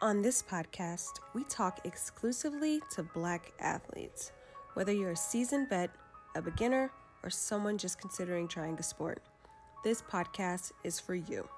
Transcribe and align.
On 0.00 0.20
this 0.20 0.42
podcast, 0.42 1.20
we 1.34 1.44
talk 1.44 1.80
exclusively 1.84 2.80
to 2.94 3.04
Black 3.04 3.52
athletes. 3.60 4.32
Whether 4.74 4.92
you're 4.92 5.12
a 5.12 5.16
seasoned 5.16 5.68
vet, 5.68 5.88
a 6.34 6.42
beginner, 6.42 6.90
or 7.22 7.30
someone 7.30 7.78
just 7.78 8.00
considering 8.00 8.48
trying 8.48 8.76
a 8.78 8.82
sport, 8.82 9.22
this 9.84 10.02
podcast 10.02 10.72
is 10.82 10.98
for 10.98 11.14
you. 11.14 11.48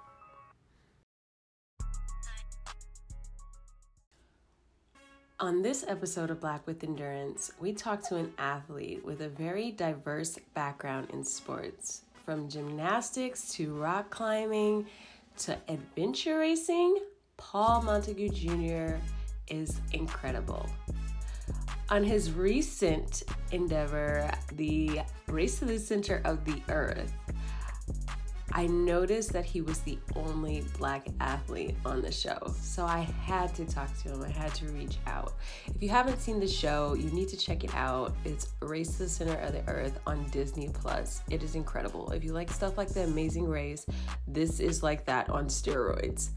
On 5.40 5.62
this 5.62 5.84
episode 5.88 6.30
of 6.30 6.40
Black 6.40 6.66
with 6.66 6.84
Endurance, 6.84 7.52
we 7.58 7.72
talk 7.72 8.02
to 8.08 8.16
an 8.16 8.32
athlete 8.38 9.04
with 9.04 9.22
a 9.22 9.28
very 9.30 9.70
diverse 9.70 10.38
background 10.54 11.08
in 11.12 11.24
sports, 11.24 12.02
from 12.24 12.48
gymnastics 12.50 13.50
to 13.54 13.74
rock 13.74 14.10
climbing 14.10 14.86
to 15.38 15.56
adventure 15.68 16.38
racing. 16.38 16.98
Paul 17.36 17.82
Montague 17.82 18.30
Jr. 18.30 18.96
is 19.48 19.80
incredible. 19.92 20.66
On 21.90 22.02
his 22.02 22.32
recent 22.32 23.22
endeavor, 23.52 24.30
the 24.54 25.02
Race 25.28 25.58
to 25.60 25.66
the 25.66 25.78
Center 25.78 26.20
of 26.24 26.44
the 26.44 26.60
Earth, 26.68 27.12
I 28.52 28.66
noticed 28.68 29.34
that 29.34 29.44
he 29.44 29.60
was 29.60 29.80
the 29.80 29.98
only 30.14 30.64
black 30.78 31.08
athlete 31.20 31.76
on 31.84 32.00
the 32.00 32.10
show. 32.10 32.38
So 32.60 32.86
I 32.86 33.00
had 33.20 33.54
to 33.56 33.66
talk 33.66 33.94
to 33.98 34.08
him. 34.08 34.22
I 34.22 34.30
had 34.30 34.54
to 34.54 34.66
reach 34.68 34.96
out. 35.06 35.34
If 35.66 35.82
you 35.82 35.90
haven't 35.90 36.20
seen 36.20 36.40
the 36.40 36.48
show, 36.48 36.94
you 36.94 37.10
need 37.10 37.28
to 37.28 37.36
check 37.36 37.64
it 37.64 37.74
out. 37.74 38.16
It's 38.24 38.54
Race 38.60 38.92
to 38.92 38.98
the 39.00 39.08
Center 39.08 39.36
of 39.40 39.52
the 39.52 39.68
Earth 39.68 40.00
on 40.06 40.24
Disney 40.30 40.70
Plus. 40.72 41.22
It 41.30 41.42
is 41.42 41.54
incredible. 41.54 42.10
If 42.12 42.24
you 42.24 42.32
like 42.32 42.50
stuff 42.50 42.78
like 42.78 42.88
The 42.88 43.04
Amazing 43.04 43.46
Race, 43.46 43.84
this 44.26 44.58
is 44.58 44.82
like 44.82 45.04
that 45.04 45.28
on 45.28 45.48
steroids. 45.48 46.30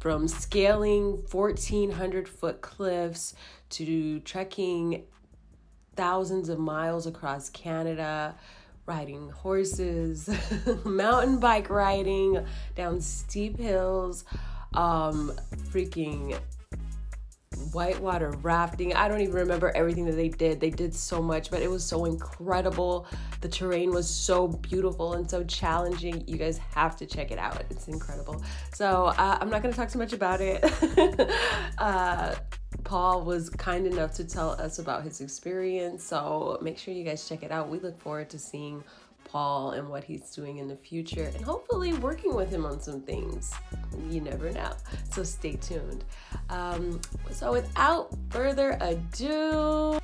From 0.00 0.28
scaling 0.28 1.22
1400 1.30 2.26
foot 2.26 2.62
cliffs 2.62 3.34
to 3.70 4.20
trekking 4.20 5.04
thousands 5.94 6.48
of 6.48 6.58
miles 6.58 7.06
across 7.06 7.50
Canada 7.50 8.34
riding 8.86 9.28
horses, 9.28 10.28
mountain 10.84 11.38
bike 11.38 11.68
riding 11.68 12.44
down 12.74 13.00
steep 13.00 13.58
hills, 13.58 14.24
um, 14.72 15.32
freaking 15.70 16.36
whitewater 17.72 18.30
rafting. 18.42 18.94
I 18.94 19.08
don't 19.08 19.20
even 19.20 19.34
remember 19.34 19.72
everything 19.74 20.04
that 20.06 20.16
they 20.16 20.28
did. 20.28 20.60
They 20.60 20.70
did 20.70 20.94
so 20.94 21.22
much, 21.22 21.50
but 21.50 21.62
it 21.62 21.70
was 21.70 21.84
so 21.84 22.04
incredible. 22.04 23.06
The 23.40 23.48
terrain 23.48 23.90
was 23.90 24.08
so 24.08 24.48
beautiful 24.48 25.14
and 25.14 25.30
so 25.30 25.44
challenging. 25.44 26.24
You 26.26 26.36
guys 26.36 26.58
have 26.74 26.96
to 26.96 27.06
check 27.06 27.30
it 27.30 27.38
out. 27.38 27.62
It's 27.70 27.88
incredible. 27.88 28.42
So 28.74 29.06
uh, 29.06 29.38
I'm 29.40 29.50
not 29.50 29.62
going 29.62 29.72
to 29.72 29.78
talk 29.78 29.90
too 29.90 29.98
much 29.98 30.12
about 30.12 30.40
it. 30.40 30.64
uh, 31.78 32.34
Paul 32.84 33.22
was 33.22 33.50
kind 33.50 33.86
enough 33.86 34.14
to 34.14 34.24
tell 34.24 34.50
us 34.50 34.78
about 34.78 35.04
his 35.04 35.20
experience. 35.20 36.02
So 36.02 36.58
make 36.62 36.78
sure 36.78 36.94
you 36.94 37.04
guys 37.04 37.28
check 37.28 37.42
it 37.42 37.50
out. 37.50 37.68
We 37.68 37.78
look 37.78 38.00
forward 38.00 38.30
to 38.30 38.38
seeing 38.38 38.82
Paul 39.30 39.72
and 39.72 39.88
what 39.88 40.02
he's 40.02 40.30
doing 40.30 40.58
in 40.58 40.66
the 40.66 40.76
future 40.76 41.30
and 41.34 41.44
hopefully 41.44 41.92
working 41.94 42.34
with 42.34 42.50
him 42.50 42.66
on 42.66 42.80
some 42.80 43.00
things. 43.00 43.52
You 44.08 44.20
never 44.20 44.50
know. 44.50 44.72
So 45.12 45.22
stay 45.22 45.56
tuned. 45.56 46.04
Um, 46.48 47.00
so 47.30 47.52
without 47.52 48.14
further 48.30 48.76
ado, 48.80 49.98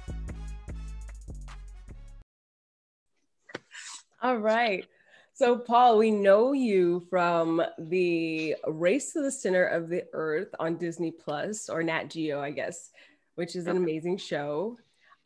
all 4.22 4.38
right. 4.38 4.86
So, 5.34 5.58
Paul, 5.58 5.98
we 5.98 6.10
know 6.10 6.52
you 6.52 7.06
from 7.10 7.62
the 7.78 8.56
Race 8.66 9.12
to 9.12 9.20
the 9.20 9.30
Center 9.30 9.66
of 9.66 9.90
the 9.90 10.04
Earth 10.14 10.48
on 10.58 10.78
Disney 10.78 11.10
Plus 11.10 11.68
or 11.68 11.82
Nat 11.82 12.08
Geo, 12.08 12.40
I 12.40 12.52
guess, 12.52 12.90
which 13.34 13.54
is 13.54 13.66
an 13.66 13.76
amazing 13.76 14.16
show. 14.16 14.78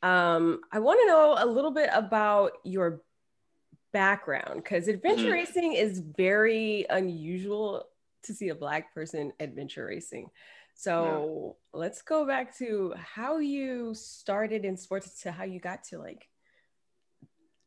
Um, 0.03 0.62
I 0.72 0.81
want 0.81 0.99
to 1.00 1.06
know 1.06 1.37
a 1.38 1.47
little 1.47 1.71
bit 1.71 1.91
about 1.93 2.55
your 2.65 3.03
background 3.93 4.56
because 4.56 4.89
adventure 4.89 5.25
mm-hmm. 5.25 5.33
racing 5.33 5.73
is 5.75 6.03
very 6.17 6.87
unusual 6.89 7.87
to 8.25 8.34
see 8.34 8.49
a 8.49 8.55
Black 8.55 8.95
person 8.95 9.33
adventure 9.41 9.87
racing. 9.87 10.31
So, 10.75 11.56
yeah. 11.75 11.78
let's 11.78 12.03
go 12.03 12.27
back 12.27 12.56
to 12.59 12.95
how 12.97 13.39
you 13.39 13.95
started 13.95 14.65
in 14.65 14.77
sports 14.77 15.23
to 15.23 15.33
how 15.33 15.45
you 15.45 15.61
got 15.61 15.84
to 15.84 15.99
like 15.99 16.27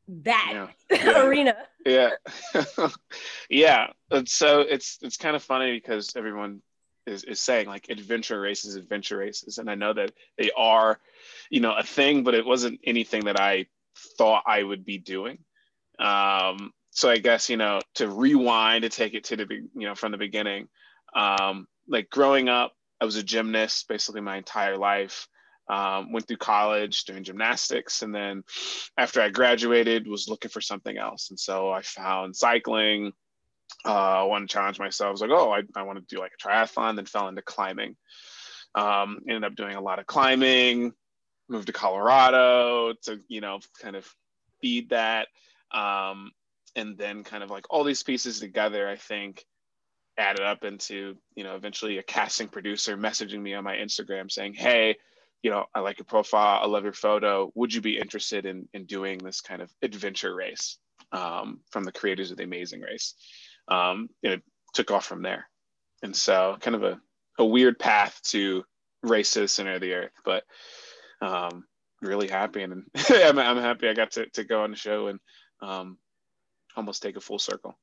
that 0.08 0.70
yeah. 0.92 1.22
arena. 1.24 1.56
Yeah. 1.86 2.12
yeah. 3.50 3.88
And 4.12 4.28
so 4.28 4.62
it's 4.62 5.00
it's 5.02 5.18
kind 5.18 5.36
of 5.36 5.44
funny 5.44 5.74
because 5.74 6.16
everyone 6.16 6.62
is, 7.06 7.24
is 7.24 7.40
saying 7.40 7.68
like 7.68 7.90
adventure 7.90 8.40
races, 8.40 8.76
adventure 8.76 9.18
races. 9.18 9.58
And 9.58 9.70
I 9.70 9.76
know 9.76 9.94
that 9.94 10.12
they 10.38 10.52
are, 10.56 11.00
you 11.50 11.60
know, 11.60 11.74
a 11.74 11.84
thing, 11.84 12.24
but 12.24 12.36
it 12.36 12.46
wasn't 12.46 12.80
anything 12.84 13.26
that 13.26 13.40
I 13.40 13.68
thought 14.18 14.44
I 14.46 14.64
would 14.64 14.86
be 14.86 14.98
doing. 14.98 15.40
Um, 16.04 16.72
so 16.92 17.10
I 17.10 17.18
guess, 17.18 17.50
you 17.50 17.58
know, 17.58 17.80
to 17.96 18.08
rewind 18.08 18.84
to 18.84 18.90
take 18.90 19.14
it 19.14 19.24
to 19.26 19.38
the, 19.38 19.48
you 19.50 19.88
know, 19.88 19.96
from 19.96 20.12
the 20.12 20.18
beginning, 20.18 20.68
um, 21.16 21.68
like 21.88 22.10
growing 22.10 22.50
up, 22.50 22.74
I 23.02 23.06
was 23.06 23.16
a 23.16 23.24
gymnast 23.24 23.88
basically 23.88 24.22
my 24.22 24.38
entire 24.38 24.78
life. 24.78 25.28
Um, 25.70 26.12
went 26.12 26.28
through 26.28 26.38
college 26.38 27.06
doing 27.06 27.24
gymnastics 27.24 28.02
and 28.02 28.14
then 28.14 28.44
after 28.98 29.22
i 29.22 29.30
graduated 29.30 30.10
was 30.10 30.28
looking 30.28 30.52
for 30.52 30.60
something 30.60 30.98
else. 30.98 31.30
And 31.30 31.40
so 31.40 31.72
i 31.72 31.82
found 31.82 32.36
cycling. 32.36 33.14
Uh, 33.86 33.94
i 33.94 34.24
wanted 34.24 34.50
to 34.50 34.54
challenge 34.54 34.78
myself. 34.78 35.08
I 35.08 35.12
was 35.12 35.22
like 35.22 35.30
oh 35.32 35.52
i, 35.52 35.62
I 35.74 35.84
want 35.84 36.00
to 36.00 36.16
do 36.16 36.20
like 36.20 36.34
a 36.38 36.48
triathlon 36.48 36.98
then 36.98 37.06
fell 37.06 37.30
into 37.30 37.42
climbing. 37.42 37.96
Um, 38.76 39.20
ended 39.30 39.46
up 39.46 39.56
doing 39.56 39.76
a 39.76 39.82
lot 39.82 40.00
of 40.00 40.06
climbing 40.06 40.92
moved 41.50 41.68
to 41.68 41.74
colorado 41.74 42.94
to 43.04 43.22
you 43.30 43.40
know 43.40 43.60
kind 43.82 43.96
of 43.96 44.06
feed 44.62 44.90
that 44.90 45.28
um, 45.74 46.32
and 46.76 46.98
then 46.98 47.24
kind 47.24 47.44
of 47.44 47.50
like 47.50 47.66
all 47.70 47.84
these 47.84 48.04
pieces 48.04 48.40
together 48.40 48.88
i 48.88 48.96
think 48.96 49.46
added 50.18 50.46
up 50.46 50.64
into 50.64 51.16
you 51.36 51.44
know 51.44 51.56
eventually 51.56 51.98
a 51.98 52.04
casting 52.04 52.48
producer 52.48 52.98
messaging 52.98 53.42
me 53.42 53.54
on 53.54 53.64
my 53.64 53.76
instagram 53.76 54.32
saying 54.32 54.54
hey 54.54 54.96
you 55.44 55.52
know, 55.52 55.66
I 55.76 55.82
like 55.82 56.00
your 56.00 56.06
profile, 56.06 56.62
I 56.64 56.68
love 56.68 56.86
your 56.86 56.94
photo. 56.94 57.52
Would 57.54 57.74
you 57.74 57.82
be 57.82 57.98
interested 58.00 58.46
in 58.46 58.68
in 58.74 58.86
doing 58.86 59.20
this 59.20 59.42
kind 59.42 59.62
of 59.62 59.70
adventure 59.82 60.34
race 60.34 60.78
um, 61.12 61.60
from 61.70 61.84
the 61.84 61.92
creators 61.92 62.32
of 62.32 62.38
the 62.38 62.46
Amazing 62.46 62.82
Race? 62.82 63.14
Um, 63.68 64.10
and 64.24 64.34
it 64.34 64.44
took 64.74 64.90
off 64.90 65.06
from 65.06 65.22
there. 65.22 65.50
And 66.02 66.16
so, 66.16 66.58
kind 66.62 66.76
of 66.76 66.84
a, 66.84 67.00
a 67.38 67.46
weird 67.46 67.78
path 67.78 68.20
to 68.30 68.64
race 69.04 69.32
to 69.32 69.42
the 69.42 69.48
center 69.50 69.74
of 69.74 69.82
the 69.82 69.94
earth, 69.94 70.14
but 70.24 70.44
um, 71.22 71.66
really 72.02 72.30
happy 72.30 72.64
and 72.64 72.84
I'm, 73.10 73.38
I'm 73.38 73.58
happy 73.58 73.90
I 73.90 73.94
got 73.94 74.12
to, 74.12 74.26
to 74.32 74.44
go 74.46 74.64
on 74.64 74.72
the 74.72 74.78
show 74.78 75.08
and 75.08 75.20
um, 75.64 75.98
almost 76.76 77.02
take 77.02 77.16
a 77.16 77.22
full 77.22 77.40
circle. 77.40 77.78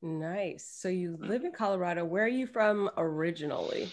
Nice. 0.00 0.64
So 0.70 0.88
you 0.88 1.18
live 1.20 1.44
in 1.44 1.52
Colorado. 1.52 2.04
Where 2.04 2.24
are 2.24 2.28
you 2.28 2.46
from 2.46 2.88
originally? 2.96 3.90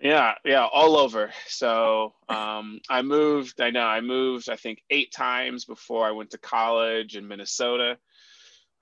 Yeah, 0.00 0.34
yeah, 0.44 0.66
all 0.66 0.96
over. 0.96 1.30
So 1.46 2.14
um, 2.28 2.80
I 2.90 3.02
moved. 3.02 3.60
I 3.60 3.70
know 3.70 3.86
I 3.86 4.00
moved. 4.00 4.50
I 4.50 4.56
think 4.56 4.82
eight 4.90 5.12
times 5.12 5.64
before 5.64 6.06
I 6.06 6.10
went 6.10 6.30
to 6.30 6.38
college 6.38 7.16
in 7.16 7.26
Minnesota. 7.28 7.96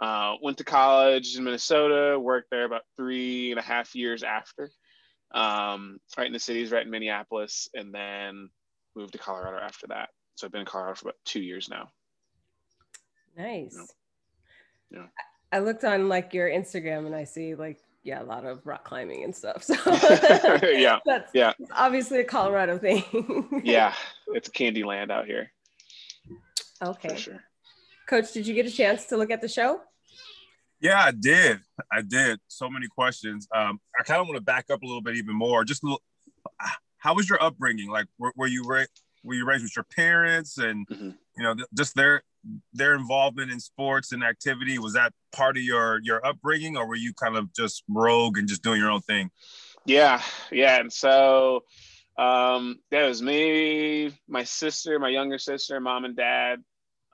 Uh, 0.00 0.34
went 0.42 0.58
to 0.58 0.64
college 0.64 1.36
in 1.36 1.44
Minnesota. 1.44 2.18
Worked 2.18 2.50
there 2.50 2.64
about 2.64 2.82
three 2.96 3.52
and 3.52 3.60
a 3.60 3.62
half 3.62 3.94
years 3.94 4.22
after. 4.22 4.70
Um, 5.32 5.98
right 6.18 6.26
in 6.26 6.32
the 6.32 6.38
cities, 6.38 6.72
right 6.72 6.84
in 6.84 6.90
Minneapolis, 6.90 7.68
and 7.74 7.94
then 7.94 8.48
moved 8.96 9.12
to 9.12 9.18
Colorado 9.18 9.58
after 9.62 9.86
that. 9.88 10.08
So 10.34 10.46
I've 10.46 10.52
been 10.52 10.62
in 10.62 10.66
Colorado 10.66 10.96
for 10.96 11.08
about 11.08 11.16
two 11.24 11.40
years 11.40 11.68
now. 11.68 11.90
Nice. 13.36 13.76
Yeah. 14.90 15.06
I 15.50 15.58
looked 15.58 15.84
on 15.84 16.08
like 16.08 16.32
your 16.34 16.48
Instagram 16.48 17.06
and 17.06 17.14
I 17.14 17.24
see 17.24 17.54
like 17.54 17.78
yeah, 18.04 18.20
a 18.20 18.24
lot 18.24 18.44
of 18.44 18.66
rock 18.66 18.84
climbing 18.84 19.22
and 19.22 19.34
stuff. 19.34 19.62
So 19.62 19.74
yeah, 20.62 20.98
that's 21.06 21.30
yeah, 21.34 21.52
obviously 21.70 22.20
a 22.20 22.24
Colorado 22.24 22.78
thing. 22.78 23.60
yeah, 23.64 23.94
it's 24.28 24.48
candy 24.48 24.82
land 24.82 25.10
out 25.10 25.26
here. 25.26 25.52
Okay. 26.82 27.16
Sure. 27.16 27.40
Coach, 28.08 28.32
did 28.32 28.46
you 28.46 28.54
get 28.54 28.66
a 28.66 28.70
chance 28.70 29.06
to 29.06 29.16
look 29.16 29.30
at 29.30 29.40
the 29.40 29.48
show? 29.48 29.80
Yeah, 30.80 31.00
I 31.00 31.12
did. 31.12 31.60
I 31.92 32.02
did. 32.02 32.40
So 32.48 32.68
many 32.68 32.88
questions. 32.88 33.46
Um, 33.54 33.80
I 33.98 34.02
kind 34.02 34.20
of 34.20 34.26
want 34.26 34.36
to 34.36 34.42
back 34.42 34.68
up 34.68 34.82
a 34.82 34.86
little 34.86 35.00
bit 35.00 35.14
even 35.14 35.36
more. 35.36 35.64
Just 35.64 35.84
a 35.84 35.86
little, 35.86 36.02
how 36.98 37.14
was 37.14 37.30
your 37.30 37.40
upbringing? 37.40 37.88
Like, 37.88 38.06
were, 38.18 38.32
were 38.34 38.48
you 38.48 38.64
ra- 38.64 38.84
were 39.22 39.34
you 39.34 39.46
raised 39.46 39.62
with 39.62 39.76
your 39.76 39.84
parents, 39.84 40.58
and 40.58 40.88
mm-hmm. 40.88 41.10
you 41.36 41.42
know, 41.42 41.54
just 41.72 41.94
their 41.94 42.24
their 42.72 42.94
involvement 42.94 43.50
in 43.50 43.60
sports 43.60 44.12
and 44.12 44.24
activity 44.24 44.78
was 44.78 44.94
that 44.94 45.12
part 45.32 45.56
of 45.56 45.62
your 45.62 46.00
your 46.02 46.24
upbringing 46.26 46.76
or 46.76 46.86
were 46.86 46.96
you 46.96 47.12
kind 47.14 47.36
of 47.36 47.52
just 47.54 47.82
rogue 47.88 48.38
and 48.38 48.48
just 48.48 48.62
doing 48.62 48.80
your 48.80 48.90
own 48.90 49.00
thing? 49.00 49.30
Yeah 49.84 50.22
yeah 50.50 50.80
and 50.80 50.92
so 50.92 51.64
um 52.18 52.76
it 52.90 53.02
was 53.02 53.22
me 53.22 54.12
my 54.28 54.44
sister 54.44 54.98
my 54.98 55.08
younger 55.08 55.38
sister 55.38 55.80
mom 55.80 56.04
and 56.04 56.16
dad 56.16 56.58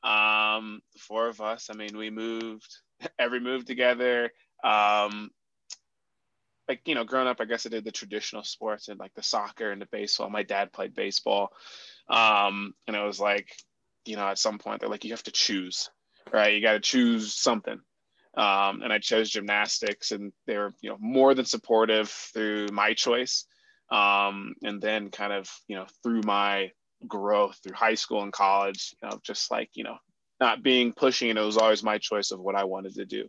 um 0.02 0.80
four 0.98 1.28
of 1.28 1.40
us. 1.40 1.68
I 1.70 1.74
mean 1.74 1.96
we 1.96 2.10
moved 2.10 2.68
every 3.18 3.40
move 3.40 3.64
together 3.64 4.30
um 4.64 5.30
like 6.68 6.80
you 6.84 6.94
know 6.94 7.04
growing 7.04 7.28
up 7.28 7.40
i 7.40 7.44
guess 7.44 7.64
i 7.64 7.68
did 7.68 7.84
the 7.84 7.92
traditional 7.92 8.42
sports 8.42 8.88
and 8.88 8.98
like 8.98 9.14
the 9.14 9.22
soccer 9.22 9.70
and 9.70 9.80
the 9.80 9.86
baseball. 9.86 10.28
My 10.28 10.42
dad 10.42 10.72
played 10.72 10.94
baseball 10.94 11.52
um, 12.08 12.72
and 12.86 12.96
it 12.96 13.04
was 13.04 13.20
like 13.20 13.54
you 14.08 14.16
know 14.16 14.26
at 14.26 14.38
some 14.38 14.58
point 14.58 14.80
they're 14.80 14.88
like 14.88 15.04
you 15.04 15.12
have 15.12 15.22
to 15.22 15.30
choose 15.30 15.90
right? 16.32 16.54
You 16.54 16.62
got 16.62 16.72
to 16.72 16.80
choose 16.80 17.34
something. 17.34 17.80
Um, 18.36 18.82
and 18.82 18.92
i 18.92 18.98
chose 18.98 19.30
gymnastics 19.30 20.12
and 20.12 20.32
they 20.46 20.56
were 20.56 20.72
you 20.80 20.90
know 20.90 20.98
more 21.00 21.34
than 21.34 21.44
supportive 21.44 22.08
through 22.08 22.68
my 22.72 22.94
choice. 22.94 23.46
Um, 23.90 24.54
and 24.62 24.80
then 24.80 25.10
kind 25.10 25.32
of 25.32 25.50
you 25.66 25.76
know 25.76 25.86
through 26.02 26.20
my 26.24 26.70
growth 27.06 27.58
through 27.62 27.74
high 27.74 27.94
school 27.94 28.22
and 28.22 28.32
college 28.32 28.94
you 29.00 29.08
know 29.08 29.18
just 29.22 29.50
like 29.50 29.70
you 29.74 29.84
know 29.84 29.96
not 30.40 30.62
being 30.62 30.92
pushing 30.92 31.30
and 31.30 31.38
it 31.38 31.42
was 31.42 31.56
always 31.56 31.82
my 31.82 31.98
choice 31.98 32.32
of 32.32 32.40
what 32.40 32.54
i 32.54 32.64
wanted 32.64 32.94
to 32.94 33.06
do. 33.06 33.28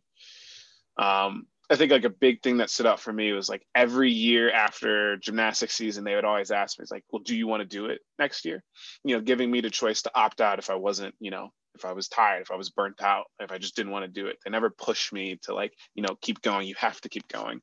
Um, 0.98 1.48
I 1.70 1.76
think 1.76 1.92
like 1.92 2.04
a 2.04 2.10
big 2.10 2.42
thing 2.42 2.58
that 2.58 2.70
stood 2.70 2.88
out 2.88 3.00
for 3.00 3.14
me 3.14 3.32
was 3.32 3.48
like 3.48 3.66
every 3.76 4.12
year 4.12 4.52
after 4.52 5.18
gymnastics 5.18 5.76
season, 5.76 6.04
they 6.04 6.16
would 6.16 6.26
always 6.26 6.52
ask 6.52 6.80
me, 6.80 6.84
"It's 6.84 6.92
like, 6.92 7.04
well, 7.12 7.22
do 7.22 7.36
you 7.36 7.48
want 7.48 7.62
to 7.62 7.66
do 7.68 7.86
it 7.88 8.02
next 8.18 8.44
year?" 8.46 8.64
You 9.04 9.16
know, 9.16 9.22
giving 9.22 9.52
me 9.52 9.62
the 9.62 9.70
choice 9.70 10.02
to 10.04 10.12
opt 10.16 10.42
out 10.42 10.60
if 10.60 10.70
I 10.72 10.76
wasn't, 10.76 11.16
you 11.20 11.30
know, 11.32 11.50
if 11.76 11.86
I 11.86 11.94
was 11.94 12.08
tired, 12.08 12.42
if 12.42 12.52
I 12.52 12.56
was 12.56 12.72
burnt 12.72 13.02
out, 13.02 13.26
if 13.40 13.52
I 13.52 13.60
just 13.60 13.76
didn't 13.76 13.92
want 13.92 14.04
to 14.06 14.12
do 14.12 14.28
it. 14.28 14.38
They 14.44 14.50
never 14.52 14.72
pushed 14.72 15.14
me 15.14 15.38
to 15.44 15.54
like, 15.54 15.74
you 15.94 16.02
know, 16.04 16.18
keep 16.22 16.42
going. 16.42 16.68
You 16.68 16.76
have 16.80 17.00
to 17.02 17.10
keep 17.10 17.28
going, 17.28 17.62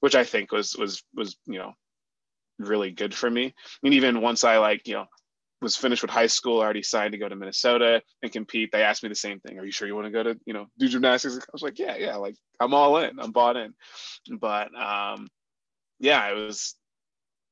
which 0.00 0.16
I 0.16 0.24
think 0.24 0.50
was 0.52 0.76
was 0.76 1.02
was 1.14 1.36
you 1.46 1.58
know 1.58 1.74
really 2.58 2.90
good 2.90 3.14
for 3.14 3.30
me. 3.30 3.46
I 3.46 3.52
mean, 3.82 3.94
even 3.94 4.20
once 4.20 4.44
I 4.44 4.58
like, 4.58 4.86
you 4.88 4.94
know, 4.94 5.06
was 5.60 5.76
finished 5.76 6.02
with 6.02 6.10
high 6.10 6.26
school, 6.26 6.60
already 6.60 6.82
signed 6.82 7.12
to 7.12 7.18
go 7.18 7.28
to 7.28 7.36
Minnesota 7.36 8.02
and 8.22 8.32
compete. 8.32 8.70
They 8.70 8.82
asked 8.82 9.02
me 9.02 9.08
the 9.08 9.14
same 9.14 9.40
thing. 9.40 9.58
Are 9.58 9.64
you 9.64 9.72
sure 9.72 9.88
you 9.88 9.94
want 9.94 10.06
to 10.06 10.10
go 10.10 10.22
to, 10.22 10.38
you 10.44 10.52
know, 10.52 10.66
do 10.78 10.88
gymnastics? 10.88 11.36
I 11.36 11.50
was 11.52 11.62
like, 11.62 11.78
yeah, 11.78 11.96
yeah, 11.96 12.16
like 12.16 12.36
I'm 12.60 12.74
all 12.74 12.98
in. 12.98 13.18
I'm 13.18 13.32
bought 13.32 13.56
in. 13.56 13.74
But 14.38 14.74
um, 14.78 15.28
yeah, 15.98 16.30
it 16.30 16.34
was 16.34 16.74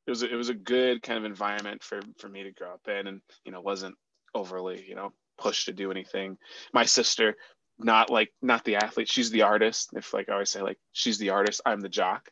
it 0.06 0.10
was 0.10 0.22
it 0.22 0.34
was 0.34 0.48
a 0.48 0.54
good 0.54 1.02
kind 1.02 1.18
of 1.18 1.24
environment 1.24 1.82
for 1.82 2.00
for 2.18 2.28
me 2.28 2.42
to 2.42 2.52
grow 2.52 2.72
up 2.72 2.86
in, 2.88 3.06
and 3.06 3.20
you 3.44 3.52
know, 3.52 3.60
wasn't 3.60 3.96
overly 4.34 4.84
you 4.86 4.94
know 4.94 5.12
pushed 5.38 5.66
to 5.66 5.72
do 5.72 5.90
anything. 5.90 6.36
My 6.72 6.84
sister, 6.84 7.36
not 7.78 8.10
like 8.10 8.32
not 8.42 8.64
the 8.64 8.76
athlete, 8.76 9.08
she's 9.08 9.30
the 9.30 9.42
artist. 9.42 9.90
If 9.94 10.12
like 10.12 10.28
I 10.28 10.34
always 10.34 10.50
say, 10.50 10.60
like 10.60 10.78
she's 10.92 11.18
the 11.18 11.30
artist, 11.30 11.60
I'm 11.64 11.80
the 11.80 11.88
jock. 11.88 12.28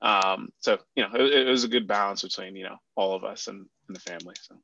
Um, 0.00 0.48
so 0.58 0.78
you 0.96 1.04
know, 1.04 1.14
it, 1.14 1.46
it 1.46 1.50
was 1.50 1.64
a 1.64 1.68
good 1.68 1.86
balance 1.86 2.22
between 2.22 2.56
you 2.56 2.64
know 2.64 2.76
all 2.96 3.14
of 3.14 3.24
us 3.24 3.46
and, 3.46 3.66
and 3.88 3.96
the 3.96 4.00
family. 4.00 4.34
So. 4.40 4.56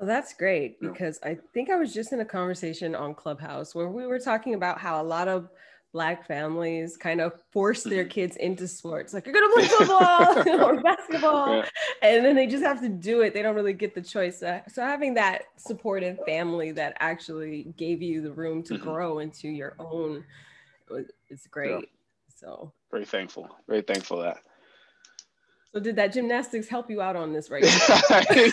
Well, 0.00 0.06
that's 0.06 0.32
great 0.32 0.80
because 0.80 1.20
I 1.22 1.36
think 1.52 1.68
I 1.68 1.76
was 1.76 1.92
just 1.92 2.14
in 2.14 2.20
a 2.20 2.24
conversation 2.24 2.94
on 2.94 3.14
Clubhouse 3.14 3.74
where 3.74 3.88
we 3.90 4.06
were 4.06 4.18
talking 4.18 4.54
about 4.54 4.78
how 4.78 5.00
a 5.00 5.04
lot 5.04 5.28
of 5.28 5.50
black 5.92 6.26
families 6.26 6.96
kind 6.96 7.20
of 7.20 7.34
force 7.52 7.82
their 7.82 8.04
kids 8.16 8.36
into 8.36 8.66
sports 8.68 9.12
like 9.12 9.26
you're 9.26 9.34
gonna 9.34 9.52
play 9.52 9.66
football 9.66 10.62
or 10.62 10.80
basketball 10.80 11.56
yeah. 11.56 11.64
and 12.02 12.24
then 12.24 12.36
they 12.36 12.46
just 12.46 12.62
have 12.62 12.80
to 12.80 12.88
do 12.88 13.22
it 13.22 13.34
they 13.34 13.42
don't 13.42 13.56
really 13.56 13.72
get 13.72 13.92
the 13.92 14.00
choice 14.00 14.38
so 14.38 14.60
having 14.76 15.14
that 15.14 15.46
supportive 15.56 16.16
family 16.24 16.70
that 16.70 16.96
actually 17.00 17.74
gave 17.76 18.00
you 18.00 18.22
the 18.22 18.30
room 18.30 18.62
to 18.62 18.74
mm-hmm. 18.74 18.84
grow 18.84 19.18
into 19.18 19.48
your 19.48 19.74
own 19.80 20.24
is 21.28 21.46
great 21.50 21.70
yeah. 21.70 21.86
so 22.36 22.72
very 22.92 23.04
thankful 23.04 23.48
very 23.68 23.82
thankful 23.82 24.18
that 24.18 24.38
so 25.72 25.80
did 25.80 25.96
that 25.96 26.12
gymnastics 26.12 26.68
help 26.68 26.90
you 26.90 27.00
out 27.00 27.16
on 27.16 27.32
this 27.32 27.50
right 27.50 27.64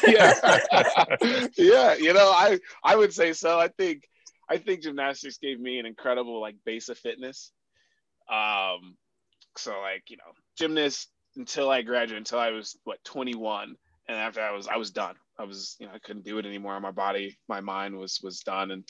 yeah. 0.08 0.68
yeah, 1.58 1.96
you 1.96 2.14
know, 2.14 2.32
I 2.32 2.60
I 2.84 2.96
would 2.96 3.14
say 3.14 3.34
so. 3.34 3.60
I 3.60 3.70
think 3.70 4.04
I 4.50 4.58
think 4.58 4.84
gymnastics 4.84 5.38
gave 5.38 5.60
me 5.60 5.80
an 5.80 5.86
incredible 5.86 6.40
like 6.40 6.56
base 6.66 6.90
of 6.90 6.98
fitness. 6.98 7.52
Um 8.32 8.96
so 9.58 9.80
like, 9.82 10.04
you 10.10 10.18
know, 10.18 10.32
gymnast 10.58 11.10
until 11.36 11.70
I 11.70 11.82
graduated 11.82 12.18
until 12.18 12.40
I 12.40 12.52
was 12.52 12.78
what 12.84 13.04
21 13.04 13.76
and 14.08 14.18
after 14.18 14.42
I 14.42 14.52
was 14.52 14.68
I 14.68 14.78
was 14.78 14.92
done. 14.92 15.16
I 15.40 15.44
was, 15.44 15.76
you 15.80 15.86
know, 15.86 15.94
I 15.94 16.00
couldn't 16.00 16.26
do 16.26 16.40
it 16.40 16.48
anymore. 16.48 16.80
My 16.80 16.92
body, 16.92 17.38
my 17.48 17.62
mind 17.62 17.96
was 17.96 18.20
was 18.24 18.40
done. 18.40 18.72
And 18.72 18.84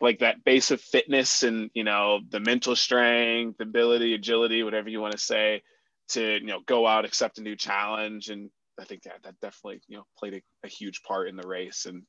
like 0.00 0.20
that 0.20 0.42
base 0.44 0.70
of 0.70 0.80
fitness 0.80 1.42
and, 1.42 1.70
you 1.74 1.84
know, 1.84 2.20
the 2.30 2.40
mental 2.40 2.74
strength, 2.76 3.60
ability, 3.60 4.14
agility, 4.14 4.62
whatever 4.62 4.88
you 4.88 5.00
want 5.00 5.12
to 5.12 5.18
say, 5.18 5.62
to 6.12 6.34
you 6.34 6.46
know 6.46 6.60
go 6.66 6.86
out 6.86 7.04
accept 7.04 7.38
a 7.38 7.42
new 7.42 7.56
challenge 7.56 8.28
and 8.28 8.50
i 8.80 8.84
think 8.84 9.02
that 9.02 9.22
that 9.22 9.34
definitely 9.40 9.80
you 9.88 9.96
know 9.96 10.04
played 10.18 10.34
a, 10.34 10.42
a 10.64 10.68
huge 10.68 11.02
part 11.02 11.28
in 11.28 11.36
the 11.36 11.46
race 11.46 11.86
and 11.86 12.02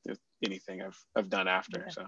anything 0.44 0.82
i've 0.82 0.98
i've 1.16 1.28
done 1.28 1.48
after 1.48 1.84
yeah. 1.86 1.92
so 1.92 2.06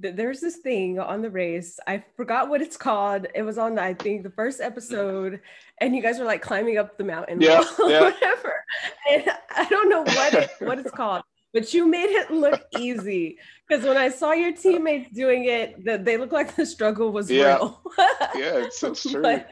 there's 0.00 0.40
this 0.40 0.56
thing 0.56 0.98
on 0.98 1.22
the 1.22 1.30
race. 1.30 1.78
I 1.86 2.02
forgot 2.16 2.48
what 2.48 2.62
it's 2.62 2.76
called. 2.76 3.26
It 3.34 3.42
was 3.42 3.58
on, 3.58 3.78
I 3.78 3.94
think, 3.94 4.22
the 4.22 4.30
first 4.30 4.60
episode, 4.60 5.40
and 5.78 5.94
you 5.94 6.02
guys 6.02 6.18
were 6.18 6.24
like 6.24 6.42
climbing 6.42 6.78
up 6.78 6.96
the 6.96 7.04
mountain, 7.04 7.40
yeah, 7.40 7.62
yeah. 7.86 8.00
whatever. 8.00 8.64
And 9.10 9.24
I 9.54 9.64
don't 9.68 9.88
know 9.88 10.02
what 10.02 10.34
it, 10.34 10.50
what 10.60 10.78
it's 10.78 10.90
called, 10.90 11.22
but 11.52 11.74
you 11.74 11.86
made 11.86 12.10
it 12.10 12.30
look 12.30 12.62
easy. 12.78 13.38
Because 13.68 13.84
when 13.84 13.96
I 13.96 14.08
saw 14.08 14.32
your 14.32 14.52
teammates 14.52 15.10
doing 15.10 15.44
it, 15.44 15.84
that 15.84 16.04
they 16.04 16.16
looked 16.16 16.32
like 16.32 16.56
the 16.56 16.66
struggle 16.66 17.12
was 17.12 17.30
yeah. 17.30 17.56
real. 17.56 17.82
yeah, 17.98 18.64
it's, 18.64 18.82
it's 18.82 19.02
true. 19.02 19.22
But, 19.22 19.50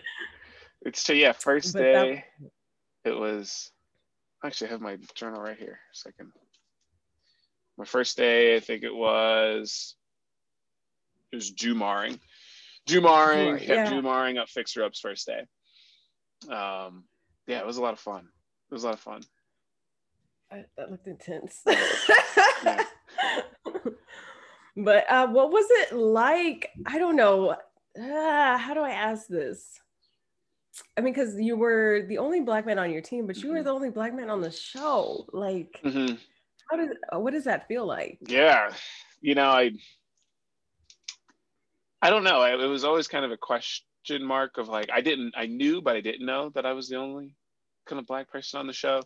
so 0.94 1.12
yeah, 1.12 1.32
first 1.32 1.74
day 1.74 2.24
that, 3.04 3.10
it 3.10 3.18
was 3.18 3.70
actually 4.44 4.68
I 4.68 4.70
have 4.72 4.80
my 4.80 4.98
journal 5.14 5.42
right 5.42 5.58
here. 5.58 5.80
Second. 5.92 6.32
My 7.76 7.84
first 7.84 8.16
day, 8.16 8.56
I 8.56 8.60
think 8.60 8.82
it 8.82 8.94
was 8.94 9.94
it 11.32 11.36
was 11.36 11.50
Jumaring. 11.50 12.18
Jumaring, 12.86 13.66
yeah. 13.66 13.90
Jumaring 13.90 14.38
up 14.38 14.48
fixed 14.48 14.76
ropes 14.76 15.00
first 15.00 15.26
day. 15.26 15.42
Um 16.52 17.04
yeah, 17.46 17.58
it 17.58 17.66
was 17.66 17.78
a 17.78 17.82
lot 17.82 17.94
of 17.94 18.00
fun. 18.00 18.28
It 18.70 18.74
was 18.74 18.84
a 18.84 18.86
lot 18.86 18.94
of 18.94 19.00
fun. 19.00 19.22
I, 20.50 20.64
that 20.76 20.90
looked 20.90 21.06
intense. 21.06 21.60
but 21.64 21.78
uh, 25.10 25.26
what 25.28 25.50
was 25.50 25.66
it 25.68 25.94
like? 25.94 26.70
I 26.86 26.98
don't 26.98 27.16
know. 27.16 27.56
Uh, 27.98 28.58
how 28.58 28.74
do 28.74 28.80
I 28.80 28.90
ask 28.90 29.28
this? 29.28 29.80
I 30.96 31.00
mean, 31.00 31.14
because 31.14 31.38
you 31.38 31.56
were 31.56 32.04
the 32.08 32.18
only 32.18 32.40
black 32.40 32.66
man 32.66 32.78
on 32.78 32.90
your 32.90 33.02
team, 33.02 33.26
but 33.26 33.36
you 33.38 33.50
were 33.50 33.56
mm-hmm. 33.56 33.64
the 33.64 33.72
only 33.72 33.90
black 33.90 34.14
man 34.14 34.30
on 34.30 34.40
the 34.40 34.50
show. 34.50 35.26
Like, 35.32 35.80
mm-hmm. 35.84 36.14
how 36.70 36.76
did 36.76 36.90
uh, 37.14 37.18
what 37.18 37.32
does 37.32 37.44
that 37.44 37.68
feel 37.68 37.86
like? 37.86 38.18
Yeah, 38.26 38.72
you 39.20 39.34
know, 39.34 39.48
I 39.48 39.72
I 42.00 42.10
don't 42.10 42.24
know. 42.24 42.42
It 42.44 42.66
was 42.66 42.84
always 42.84 43.08
kind 43.08 43.24
of 43.24 43.32
a 43.32 43.36
question 43.36 43.82
mark 44.20 44.58
of 44.58 44.68
like 44.68 44.90
I 44.92 45.00
didn't 45.00 45.34
I 45.36 45.46
knew, 45.46 45.82
but 45.82 45.96
I 45.96 46.00
didn't 46.00 46.26
know 46.26 46.50
that 46.54 46.66
I 46.66 46.72
was 46.72 46.88
the 46.88 46.96
only 46.96 47.34
kind 47.86 47.98
of 47.98 48.06
black 48.06 48.30
person 48.30 48.60
on 48.60 48.66
the 48.66 48.72
show 48.72 49.02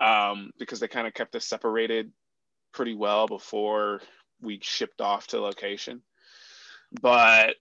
um, 0.00 0.50
because 0.58 0.80
they 0.80 0.88
kind 0.88 1.06
of 1.06 1.14
kept 1.14 1.36
us 1.36 1.46
separated 1.46 2.10
pretty 2.72 2.94
well 2.94 3.26
before 3.26 4.00
we 4.40 4.58
shipped 4.62 5.00
off 5.00 5.28
to 5.28 5.40
location. 5.40 6.02
But 7.00 7.56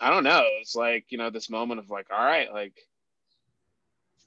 I 0.00 0.10
don't 0.10 0.24
know. 0.24 0.44
It's 0.60 0.74
like, 0.74 1.06
you 1.10 1.18
know, 1.18 1.30
this 1.30 1.50
moment 1.50 1.80
of 1.80 1.90
like, 1.90 2.06
all 2.10 2.24
right, 2.24 2.52
like 2.52 2.74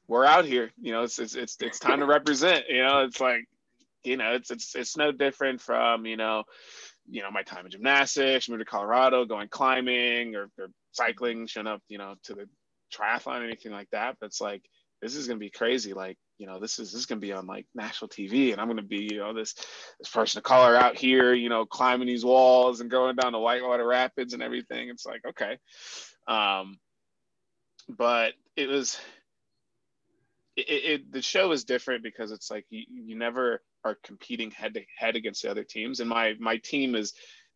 we're 0.07 0.25
out 0.25 0.45
here, 0.45 0.71
you 0.81 0.91
know, 0.91 1.03
it's, 1.03 1.19
it's, 1.19 1.35
it's, 1.35 1.57
it's 1.59 1.79
time 1.79 1.99
to 1.99 2.05
represent, 2.17 2.65
you 2.69 2.83
know, 2.83 3.03
it's 3.03 3.19
like, 3.19 3.45
you 4.03 4.17
know, 4.17 4.33
it's, 4.33 4.51
it's, 4.51 4.75
it's 4.75 4.97
no 4.97 5.11
different 5.11 5.61
from, 5.61 6.05
you 6.05 6.17
know, 6.17 6.43
you 7.09 7.21
know, 7.21 7.31
my 7.31 7.43
time 7.43 7.65
in 7.65 7.71
gymnastics, 7.71 8.49
moved 8.49 8.59
to 8.59 8.65
Colorado, 8.65 9.25
going 9.25 9.47
climbing 9.49 10.35
or, 10.35 10.49
or 10.57 10.67
cycling, 10.91 11.47
showing 11.47 11.67
up, 11.67 11.81
you 11.87 11.97
know, 11.97 12.15
to 12.23 12.33
the 12.33 12.49
triathlon, 12.93 13.43
anything 13.43 13.71
like 13.71 13.89
that. 13.91 14.17
But 14.19 14.27
it's 14.27 14.41
like, 14.41 14.63
this 15.01 15.15
is 15.15 15.27
going 15.27 15.39
to 15.39 15.45
be 15.45 15.49
crazy. 15.49 15.93
Like, 15.93 16.17
you 16.37 16.45
know, 16.45 16.59
this 16.59 16.79
is 16.79 16.91
this 16.91 16.99
is 16.99 17.05
gonna 17.05 17.21
be 17.21 17.33
on 17.33 17.47
like 17.47 17.65
national 17.73 18.09
TV, 18.09 18.51
and 18.51 18.61
I'm 18.61 18.67
gonna 18.67 18.81
be, 18.81 19.09
you 19.11 19.17
know, 19.17 19.33
this 19.33 19.55
this 19.99 20.09
person 20.09 20.39
of 20.39 20.43
color 20.43 20.75
out 20.75 20.97
here, 20.97 21.33
you 21.33 21.49
know, 21.49 21.65
climbing 21.65 22.07
these 22.07 22.25
walls 22.25 22.79
and 22.79 22.91
going 22.91 23.15
down 23.15 23.31
the 23.31 23.39
Whitewater 23.39 23.85
Rapids 23.85 24.33
and 24.33 24.43
everything. 24.43 24.89
It's 24.89 25.05
like 25.05 25.21
okay, 25.27 25.57
um, 26.27 26.79
but 27.89 28.33
it 28.55 28.67
was. 28.67 28.99
It, 30.55 30.69
it 30.69 31.11
the 31.11 31.21
show 31.21 31.51
is 31.51 31.65
different 31.65 32.01
because 32.01 32.31
it's 32.31 32.49
like 32.49 32.65
you, 32.71 32.83
you 32.89 33.15
never 33.15 33.61
are 33.83 33.95
competing 34.03 34.49
head 34.49 34.73
to 34.73 34.81
head 34.97 35.15
against 35.15 35.43
the 35.43 35.51
other 35.51 35.63
teams, 35.63 35.99
and 35.99 36.09
my 36.09 36.33
my 36.39 36.57
team 36.57 36.95
is 36.95 37.13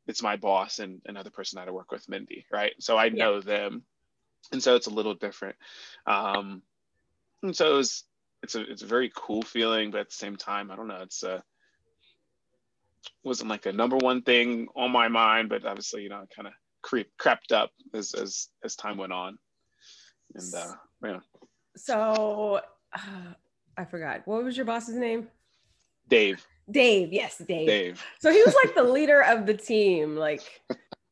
it's 0.07 0.21
my 0.21 0.35
boss 0.35 0.79
and 0.79 1.01
another 1.05 1.29
person 1.29 1.57
that 1.57 1.67
I 1.67 1.71
work 1.71 1.91
with, 1.91 2.07
Mindy, 2.09 2.45
right? 2.51 2.73
So 2.79 2.97
I 2.97 3.09
know 3.09 3.35
yeah. 3.35 3.41
them, 3.41 3.83
and 4.51 4.61
so 4.61 4.75
it's 4.75 4.87
a 4.87 4.91
little 4.91 5.13
different. 5.15 5.55
Um, 6.05 6.61
and 7.43 7.55
so 7.55 7.73
it 7.73 7.77
was 7.77 8.03
it's 8.43 8.55
a 8.55 8.61
it's 8.61 8.81
a 8.81 8.87
very 8.87 9.11
cool 9.15 9.41
feeling, 9.41 9.91
but 9.91 10.01
at 10.01 10.09
the 10.09 10.15
same 10.15 10.35
time, 10.35 10.71
I 10.71 10.75
don't 10.75 10.87
know, 10.87 11.01
it's 11.01 11.23
uh 11.23 11.41
wasn't 13.23 13.49
like 13.49 13.65
a 13.65 13.71
number 13.71 13.97
one 13.97 14.21
thing 14.21 14.67
on 14.75 14.91
my 14.91 15.07
mind, 15.07 15.49
but 15.49 15.65
obviously, 15.65 16.03
you 16.03 16.09
know, 16.09 16.21
it 16.21 16.29
kind 16.35 16.47
of 16.47 16.53
creep 16.81 17.09
crept 17.17 17.51
up 17.51 17.71
as 17.93 18.13
as 18.13 18.47
as 18.63 18.75
time 18.75 18.97
went 18.97 19.13
on. 19.13 19.37
And 20.35 20.55
uh 20.55 20.73
yeah. 21.03 21.19
So 21.75 22.61
uh, 22.93 23.33
I 23.77 23.85
forgot. 23.85 24.21
What 24.25 24.43
was 24.43 24.57
your 24.57 24.65
boss's 24.65 24.95
name? 24.95 25.27
Dave. 26.07 26.45
Dave, 26.69 27.11
yes, 27.11 27.37
Dave. 27.37 27.67
Dave. 27.67 28.05
So 28.19 28.31
he 28.31 28.41
was 28.43 28.55
like 28.63 28.75
the 28.75 28.83
leader 28.83 29.21
of 29.21 29.45
the 29.45 29.53
team, 29.53 30.15
like 30.15 30.41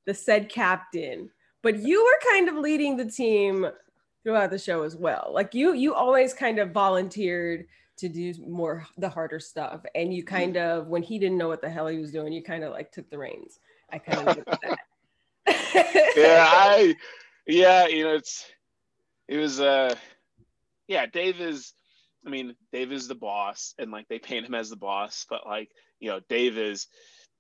the 0.06 0.14
said 0.14 0.50
captain. 0.50 1.30
But 1.62 1.80
you 1.80 2.04
were 2.04 2.32
kind 2.32 2.50
of 2.50 2.56
leading 2.56 2.98
the 2.98 3.10
team 3.10 3.68
throughout 4.24 4.52
the 4.52 4.60
show 4.60 4.84
as 4.84 4.96
well. 4.96 5.32
Like 5.34 5.54
you, 5.54 5.74
you 5.74 5.94
always 5.94 6.34
kind 6.34 6.60
of 6.60 6.72
volunteered 6.72 7.66
to 7.98 8.10
do 8.10 8.34
more 8.48 8.86
the 8.98 9.10
harder 9.10 9.40
stuff, 9.40 9.82
and 9.94 10.14
you 10.14 10.24
kind 10.24 10.58
of 10.58 10.88
when 10.88 11.04
he 11.04 11.20
didn't 11.20 11.38
know 11.38 11.48
what 11.48 11.62
the 11.62 11.70
hell 11.70 11.88
he 11.88 12.00
was 12.00 12.12
doing, 12.12 12.32
you 12.32 12.42
kind 12.42 12.64
of 12.64 12.72
like 12.72 12.92
took 12.92 13.10
the 13.10 13.18
reins. 13.18 13.60
I 13.92 13.98
kind 13.98 14.28
of 14.28 14.46
that. 14.46 14.78
yeah, 16.16 16.48
I, 16.50 16.96
yeah, 17.46 17.88
you 17.88 18.06
know, 18.06 18.14
it's 18.14 18.46
it 19.28 19.38
was 19.38 19.60
uh, 19.60 19.96
yeah, 20.88 21.06
Dave 21.06 21.40
is. 21.40 21.74
I 22.26 22.30
mean, 22.30 22.56
Dave 22.74 22.92
is 22.92 23.08
the 23.08 23.16
boss, 23.16 23.74
and 23.80 23.92
like 23.92 24.08
they 24.10 24.20
paint 24.20 24.46
him 24.46 24.54
as 24.54 24.70
the 24.70 24.76
boss, 24.76 25.26
but 25.30 25.46
like 25.46 25.70
you 26.00 26.10
know, 26.10 26.20
Dave 26.30 26.58
is 26.58 26.88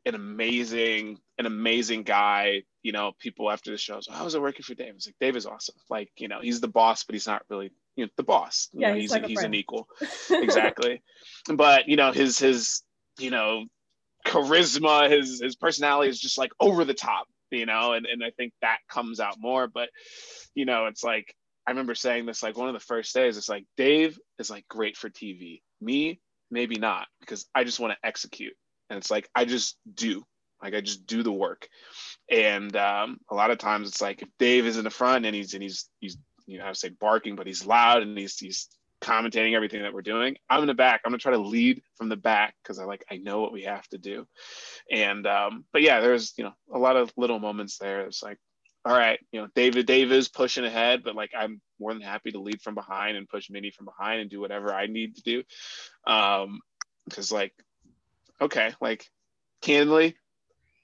an 0.05 0.15
amazing, 0.15 1.17
an 1.37 1.45
amazing 1.45 2.03
guy. 2.03 2.63
You 2.83 2.91
know, 2.91 3.11
people 3.19 3.51
after 3.51 3.71
the 3.71 3.77
show, 3.77 3.99
so 3.99 4.13
how 4.13 4.23
was 4.23 4.35
it 4.35 4.41
working 4.41 4.63
for 4.63 4.73
Dave? 4.73 4.93
It's 4.95 5.07
like 5.07 5.15
Dave 5.19 5.35
is 5.35 5.45
awesome. 5.45 5.75
Like, 5.89 6.09
you 6.17 6.27
know, 6.27 6.39
he's 6.41 6.61
the 6.61 6.67
boss, 6.67 7.03
but 7.03 7.13
he's 7.13 7.27
not 7.27 7.43
really, 7.49 7.71
you 7.95 8.05
know, 8.05 8.11
the 8.15 8.23
boss. 8.23 8.69
You 8.71 8.81
yeah, 8.81 8.89
know, 8.89 8.95
he's, 8.95 9.03
he's 9.03 9.11
like 9.11 9.23
a, 9.23 9.27
he's 9.27 9.43
an 9.43 9.53
equal. 9.53 9.87
exactly. 10.29 11.01
But 11.53 11.87
you 11.87 11.97
know, 11.97 12.11
his 12.11 12.39
his, 12.39 12.83
you 13.19 13.31
know, 13.31 13.65
charisma, 14.25 15.09
his 15.09 15.41
his 15.41 15.55
personality 15.55 16.09
is 16.09 16.19
just 16.19 16.37
like 16.37 16.51
over 16.59 16.85
the 16.85 16.93
top, 16.93 17.27
you 17.51 17.65
know, 17.65 17.93
and, 17.93 18.05
and 18.05 18.23
I 18.23 18.31
think 18.31 18.53
that 18.61 18.77
comes 18.89 19.19
out 19.19 19.35
more. 19.39 19.67
But, 19.67 19.89
you 20.55 20.65
know, 20.65 20.85
it's 20.85 21.03
like 21.03 21.35
I 21.67 21.71
remember 21.71 21.95
saying 21.95 22.25
this 22.25 22.41
like 22.41 22.57
one 22.57 22.69
of 22.69 22.73
the 22.73 22.79
first 22.79 23.13
days, 23.13 23.37
it's 23.37 23.49
like 23.49 23.65
Dave 23.77 24.17
is 24.39 24.49
like 24.49 24.67
great 24.67 24.97
for 24.97 25.09
TV. 25.09 25.61
Me, 25.81 26.19
maybe 26.49 26.75
not, 26.75 27.07
because 27.19 27.45
I 27.53 27.63
just 27.63 27.79
want 27.79 27.93
to 27.93 28.07
execute 28.07 28.53
and 28.89 28.97
it's 28.97 29.11
like 29.11 29.29
i 29.35 29.45
just 29.45 29.77
do. 29.93 30.23
Like 30.61 30.73
i 30.73 30.81
just 30.81 31.05
do 31.05 31.23
the 31.23 31.31
work. 31.31 31.67
And 32.29 32.75
um, 32.75 33.19
a 33.29 33.35
lot 33.35 33.49
of 33.49 33.57
times 33.57 33.87
it's 33.87 34.01
like 34.01 34.21
if 34.21 34.29
dave 34.37 34.65
is 34.65 34.77
in 34.77 34.83
the 34.83 34.89
front 34.89 35.25
and 35.25 35.35
he's 35.35 35.53
and 35.53 35.63
he's 35.63 35.89
he's 35.99 36.17
you 36.45 36.57
know 36.57 36.67
to 36.67 36.75
say 36.75 36.89
barking 36.89 37.35
but 37.35 37.47
he's 37.47 37.65
loud 37.65 38.01
and 38.01 38.17
he's 38.17 38.37
he's 38.37 38.67
commentating 39.01 39.55
everything 39.55 39.81
that 39.81 39.93
we're 39.93 40.01
doing 40.01 40.35
i'm 40.49 40.61
in 40.61 40.67
the 40.67 40.73
back. 40.73 41.01
I'm 41.05 41.13
to 41.13 41.17
try 41.17 41.31
to 41.31 41.37
lead 41.37 41.81
from 41.95 42.09
the 42.09 42.17
back 42.17 42.55
because 42.61 42.79
i 42.79 42.83
like 42.83 43.05
i 43.09 43.17
know 43.17 43.39
what 43.39 43.53
we 43.53 43.63
have 43.63 43.87
to 43.89 43.97
do. 43.97 44.27
And 44.91 45.25
um, 45.25 45.65
but 45.71 45.81
yeah 45.81 46.01
there's 46.01 46.33
you 46.37 46.43
know 46.43 46.53
a 46.73 46.79
lot 46.79 46.97
of 46.97 47.11
little 47.15 47.39
moments 47.39 47.77
there. 47.77 48.01
It's 48.01 48.21
like 48.21 48.37
all 48.85 48.97
right 48.97 49.19
you 49.31 49.41
know 49.41 49.47
david 49.55 49.85
dave 49.85 50.09
is 50.11 50.29
pushing 50.29 50.63
ahead 50.63 51.03
but 51.03 51.13
like 51.13 51.31
i'm 51.37 51.59
more 51.81 51.91
than 51.93 52.01
happy 52.01 52.31
to 52.31 52.39
lead 52.39 52.61
from 52.61 52.75
behind 52.75 53.17
and 53.17 53.27
push 53.27 53.49
mindy 53.49 53.71
from 53.71 53.85
behind 53.85 54.21
and 54.21 54.29
do 54.29 54.39
whatever 54.39 54.73
i 54.73 54.87
need 54.87 55.15
to 55.15 55.21
do. 55.21 55.43
Um 56.07 56.61
because 57.05 57.31
like 57.31 57.53
okay, 58.41 58.73
like 58.81 59.05
candidly, 59.61 60.15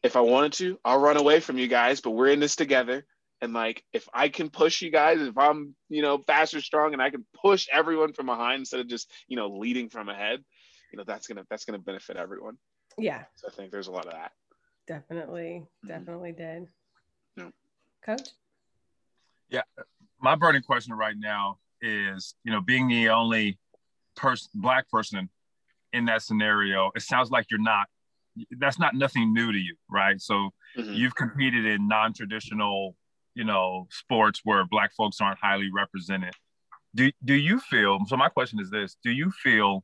if 0.03 0.15
I 0.15 0.21
wanted 0.21 0.53
to, 0.53 0.79
I'll 0.85 0.99
run 0.99 1.17
away 1.17 1.39
from 1.39 1.57
you 1.57 1.67
guys, 1.67 2.01
but 2.01 2.11
we're 2.11 2.27
in 2.27 2.39
this 2.39 2.55
together. 2.55 3.05
And 3.41 3.53
like, 3.53 3.83
if 3.91 4.07
I 4.13 4.29
can 4.29 4.49
push 4.49 4.81
you 4.81 4.91
guys, 4.91 5.19
if 5.19 5.37
I'm, 5.37 5.75
you 5.89 6.01
know, 6.01 6.19
faster, 6.19 6.61
strong 6.61 6.93
and 6.93 7.01
I 7.01 7.09
can 7.09 7.25
push 7.33 7.67
everyone 7.71 8.13
from 8.13 8.27
behind 8.27 8.59
instead 8.59 8.79
of 8.79 8.87
just, 8.87 9.11
you 9.27 9.35
know, 9.35 9.47
leading 9.47 9.89
from 9.89 10.09
ahead, 10.09 10.43
you 10.91 10.97
know, 10.97 11.03
that's 11.05 11.27
going 11.27 11.37
to, 11.37 11.45
that's 11.49 11.65
going 11.65 11.77
to 11.77 11.83
benefit 11.83 12.17
everyone. 12.17 12.57
Yeah. 12.97 13.23
So 13.35 13.47
I 13.47 13.51
think 13.51 13.71
there's 13.71 13.87
a 13.87 13.91
lot 13.91 14.05
of 14.05 14.13
that. 14.13 14.31
Definitely. 14.87 15.63
Mm-hmm. 15.63 15.87
Definitely 15.87 16.31
mm-hmm. 16.31 16.63
did. 16.63 16.67
Yeah. 17.37 17.49
Coach? 18.05 18.29
Yeah. 19.49 19.61
My 20.21 20.35
burning 20.35 20.61
question 20.61 20.93
right 20.93 21.17
now 21.17 21.57
is, 21.81 22.35
you 22.43 22.51
know, 22.51 22.61
being 22.61 22.87
the 22.87 23.09
only 23.09 23.59
person, 24.15 24.49
black 24.55 24.89
person 24.89 25.29
in 25.95 26.05
that 26.05 26.21
scenario, 26.21 26.91
it 26.95 27.01
sounds 27.01 27.29
like 27.31 27.45
you're 27.49 27.61
not. 27.61 27.87
That's 28.59 28.77
not 28.77 28.93
nothing 28.93 29.33
new 29.33 29.51
to 29.51 29.57
you, 29.57 29.75
right? 29.89 30.19
So 30.19 30.49
mm-hmm. 30.77 30.93
you've 30.93 31.15
competed 31.15 31.65
in 31.65 31.87
non-traditional, 31.87 32.95
you 33.33 33.45
know, 33.45 33.87
sports 33.89 34.41
where 34.43 34.65
black 34.65 34.91
folks 34.93 35.21
aren't 35.21 35.39
highly 35.39 35.69
represented. 35.73 36.33
Do 36.93 37.11
do 37.23 37.33
you 37.33 37.59
feel? 37.59 37.99
So 38.07 38.17
my 38.17 38.29
question 38.29 38.59
is 38.59 38.69
this: 38.69 38.97
Do 39.03 39.11
you 39.11 39.31
feel 39.31 39.83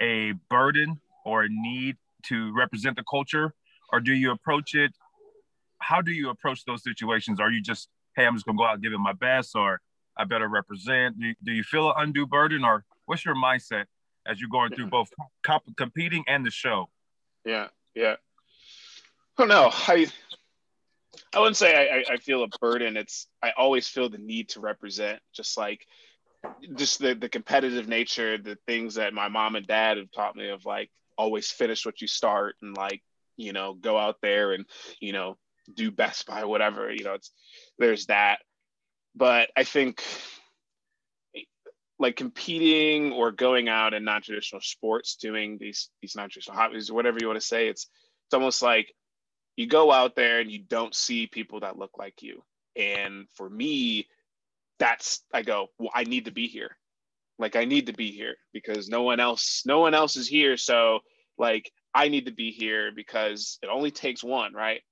a 0.00 0.32
burden 0.50 1.00
or 1.24 1.44
a 1.44 1.48
need 1.48 1.96
to 2.24 2.52
represent 2.56 2.96
the 2.96 3.04
culture, 3.08 3.54
or 3.92 4.00
do 4.00 4.12
you 4.12 4.32
approach 4.32 4.74
it? 4.74 4.92
How 5.80 6.02
do 6.02 6.10
you 6.10 6.30
approach 6.30 6.64
those 6.64 6.82
situations? 6.82 7.38
Are 7.38 7.50
you 7.50 7.62
just, 7.62 7.88
hey, 8.16 8.26
I'm 8.26 8.34
just 8.34 8.44
gonna 8.44 8.58
go 8.58 8.64
out 8.64 8.74
and 8.74 8.82
give 8.82 8.92
it 8.92 8.98
my 8.98 9.12
best, 9.12 9.54
or 9.54 9.80
I 10.16 10.24
better 10.24 10.48
represent? 10.48 11.20
Do 11.20 11.26
you, 11.26 11.34
do 11.44 11.52
you 11.52 11.62
feel 11.62 11.90
an 11.90 11.94
undue 11.98 12.26
burden, 12.26 12.64
or 12.64 12.84
what's 13.06 13.24
your 13.24 13.36
mindset 13.36 13.84
as 14.28 14.40
you're 14.40 14.50
going 14.50 14.70
through 14.70 14.86
both 14.86 15.08
comp- 15.42 15.76
competing 15.76 16.24
and 16.28 16.44
the 16.44 16.50
show? 16.50 16.88
Yeah, 17.44 17.68
yeah. 17.94 18.16
Oh 19.38 19.44
no, 19.44 19.70
I 19.72 20.06
I 21.34 21.38
wouldn't 21.38 21.56
say 21.56 22.04
I, 22.08 22.12
I 22.12 22.16
feel 22.18 22.42
a 22.44 22.48
burden. 22.60 22.96
It's 22.96 23.26
I 23.42 23.52
always 23.56 23.88
feel 23.88 24.08
the 24.08 24.18
need 24.18 24.50
to 24.50 24.60
represent, 24.60 25.20
just 25.32 25.56
like 25.56 25.86
just 26.76 26.98
the 26.98 27.14
the 27.14 27.28
competitive 27.28 27.88
nature, 27.88 28.38
the 28.38 28.58
things 28.66 28.94
that 28.96 29.14
my 29.14 29.28
mom 29.28 29.56
and 29.56 29.66
dad 29.66 29.96
have 29.96 30.10
taught 30.12 30.36
me 30.36 30.48
of 30.48 30.64
like 30.64 30.90
always 31.16 31.50
finish 31.50 31.84
what 31.84 32.00
you 32.00 32.06
start 32.06 32.54
and 32.62 32.76
like 32.76 33.02
you 33.36 33.52
know 33.52 33.74
go 33.74 33.96
out 33.96 34.16
there 34.22 34.52
and 34.52 34.66
you 35.00 35.12
know 35.12 35.36
do 35.74 35.90
best 35.90 36.26
by 36.26 36.44
whatever 36.44 36.92
you 36.92 37.04
know 37.04 37.14
it's 37.14 37.30
there's 37.78 38.06
that 38.06 38.38
but 39.14 39.50
i 39.56 39.64
think 39.64 40.02
like 41.98 42.16
competing 42.16 43.12
or 43.12 43.32
going 43.32 43.68
out 43.68 43.94
in 43.94 44.04
non-traditional 44.04 44.60
sports 44.60 45.16
doing 45.16 45.58
these 45.60 45.90
these 46.00 46.14
non-traditional 46.16 46.56
hobbies 46.56 46.90
or 46.90 46.94
whatever 46.94 47.18
you 47.20 47.26
want 47.26 47.40
to 47.40 47.46
say 47.46 47.68
it's 47.68 47.88
it's 48.26 48.34
almost 48.34 48.62
like 48.62 48.92
you 49.56 49.66
go 49.66 49.90
out 49.90 50.14
there 50.14 50.38
and 50.38 50.50
you 50.50 50.60
don't 50.60 50.94
see 50.94 51.26
people 51.26 51.60
that 51.60 51.76
look 51.76 51.98
like 51.98 52.22
you. 52.22 52.42
And 52.76 53.26
for 53.34 53.50
me 53.50 54.06
that's 54.78 55.24
i 55.34 55.42
go 55.42 55.66
well 55.78 55.90
i 55.94 56.04
need 56.04 56.26
to 56.26 56.30
be 56.30 56.46
here. 56.46 56.76
Like 57.38 57.56
i 57.56 57.64
need 57.64 57.86
to 57.86 57.92
be 57.92 58.12
here 58.12 58.36
because 58.52 58.88
no 58.88 59.02
one 59.02 59.18
else 59.18 59.62
no 59.66 59.80
one 59.80 59.94
else 59.94 60.16
is 60.16 60.28
here. 60.28 60.56
So 60.56 61.00
like 61.36 61.70
i 61.94 62.08
need 62.08 62.26
to 62.26 62.32
be 62.32 62.52
here 62.52 62.92
because 62.94 63.58
it 63.62 63.68
only 63.68 63.90
takes 63.90 64.22
one 64.22 64.54
right? 64.54 64.82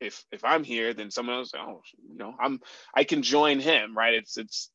If 0.00 0.24
if 0.32 0.44
i'm 0.44 0.64
here 0.64 0.94
then 0.94 1.10
someone 1.10 1.36
else 1.36 1.52
oh 1.54 1.80
you 2.08 2.16
know 2.16 2.34
i'm 2.40 2.60
i 2.94 3.04
can 3.04 3.22
join 3.22 3.60
him 3.60 3.96
right? 3.96 4.14
It's 4.14 4.38
it's 4.38 4.70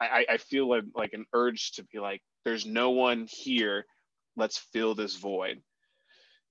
I, 0.00 0.26
I 0.30 0.36
feel 0.36 0.68
like, 0.68 0.84
like 0.94 1.12
an 1.12 1.26
urge 1.32 1.72
to 1.72 1.84
be 1.84 1.98
like, 1.98 2.22
there's 2.44 2.66
no 2.66 2.90
one 2.90 3.26
here. 3.28 3.84
Let's 4.36 4.58
fill 4.72 4.94
this 4.94 5.16
void, 5.16 5.60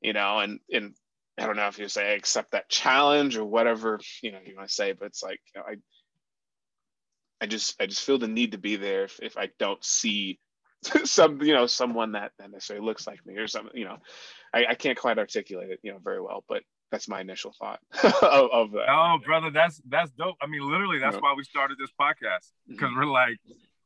you 0.01 0.13
know, 0.13 0.39
and, 0.39 0.60
and 0.72 0.94
I 1.38 1.46
don't 1.46 1.56
know 1.56 1.68
if 1.68 1.80
you 1.80 1.88
say 1.88 2.16
accept 2.16 2.51
that 2.51 2.70
challenge 2.70 3.38
or 3.38 3.46
whatever, 3.46 4.00
you 4.22 4.32
know, 4.32 4.39
you 4.46 4.56
want 4.56 4.68
to 4.68 4.74
say, 4.74 4.92
but 4.92 5.06
it's 5.06 5.24
like, 5.24 5.39
you 5.54 5.62
know, 5.62 5.68
I, 5.68 5.75
I 7.42 7.46
just, 7.46 7.82
I 7.82 7.86
just 7.86 8.01
feel 8.01 8.18
the 8.18 8.27
need 8.27 8.51
to 8.51 8.58
be 8.58 8.75
there 8.75 9.06
if, 9.06 9.20
if 9.22 9.38
I 9.38 9.50
don't 9.60 9.84
see 9.84 10.39
some, 11.06 11.42
you 11.42 11.54
know, 11.54 11.68
someone 11.68 12.13
that, 12.13 12.32
that 12.39 12.51
necessarily 12.51 12.86
looks 12.86 13.08
like 13.08 13.25
me 13.25 13.38
or 13.38 13.48
something, 13.48 13.77
you 13.77 13.86
know, 13.86 13.98
I, 14.54 14.66
I 14.70 14.75
can't 14.75 14.98
quite 14.98 15.20
articulate 15.20 15.72
it, 15.72 15.80
you 15.84 15.94
know, 15.94 16.00
very 16.04 16.22
well, 16.22 16.44
but 16.50 16.63
that's 16.91 17.08
my 17.08 17.22
initial 17.22 17.53
thought 17.60 17.79
of, 18.03 18.50
of, 18.51 18.72
that. 18.72 18.86
Oh, 18.89 19.17
brother, 19.24 19.51
that's 19.51 19.82
that's 19.88 20.12
dope. 20.12 20.36
I 20.41 20.48
mean, 20.48 20.62
literally, 20.62 21.00
that's 21.00 21.15
yeah. 21.15 21.22
why 21.22 21.34
we 21.36 21.44
started 21.44 21.77
this 21.79 21.89
podcast 22.00 22.51
because 22.67 22.89
mm-hmm. 22.89 23.00
we're 23.00 23.06
like, 23.06 23.38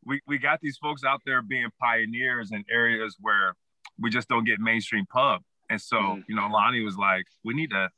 we 0.05 0.21
we 0.27 0.37
got 0.37 0.59
these 0.61 0.77
folks 0.77 1.03
out 1.03 1.21
there 1.25 1.41
being 1.41 1.69
pioneers 1.79 2.51
in 2.51 2.63
areas 2.69 3.17
where 3.19 3.55
we 3.99 4.09
just 4.09 4.27
don't 4.27 4.43
get 4.43 4.59
mainstream 4.59 5.05
pub, 5.05 5.41
and 5.69 5.81
so 5.81 5.97
mm-hmm. 5.97 6.21
you 6.27 6.35
know, 6.35 6.47
Lonnie 6.47 6.81
was 6.81 6.97
like, 6.97 7.25
we 7.43 7.53
need 7.53 7.71
to 7.71 7.89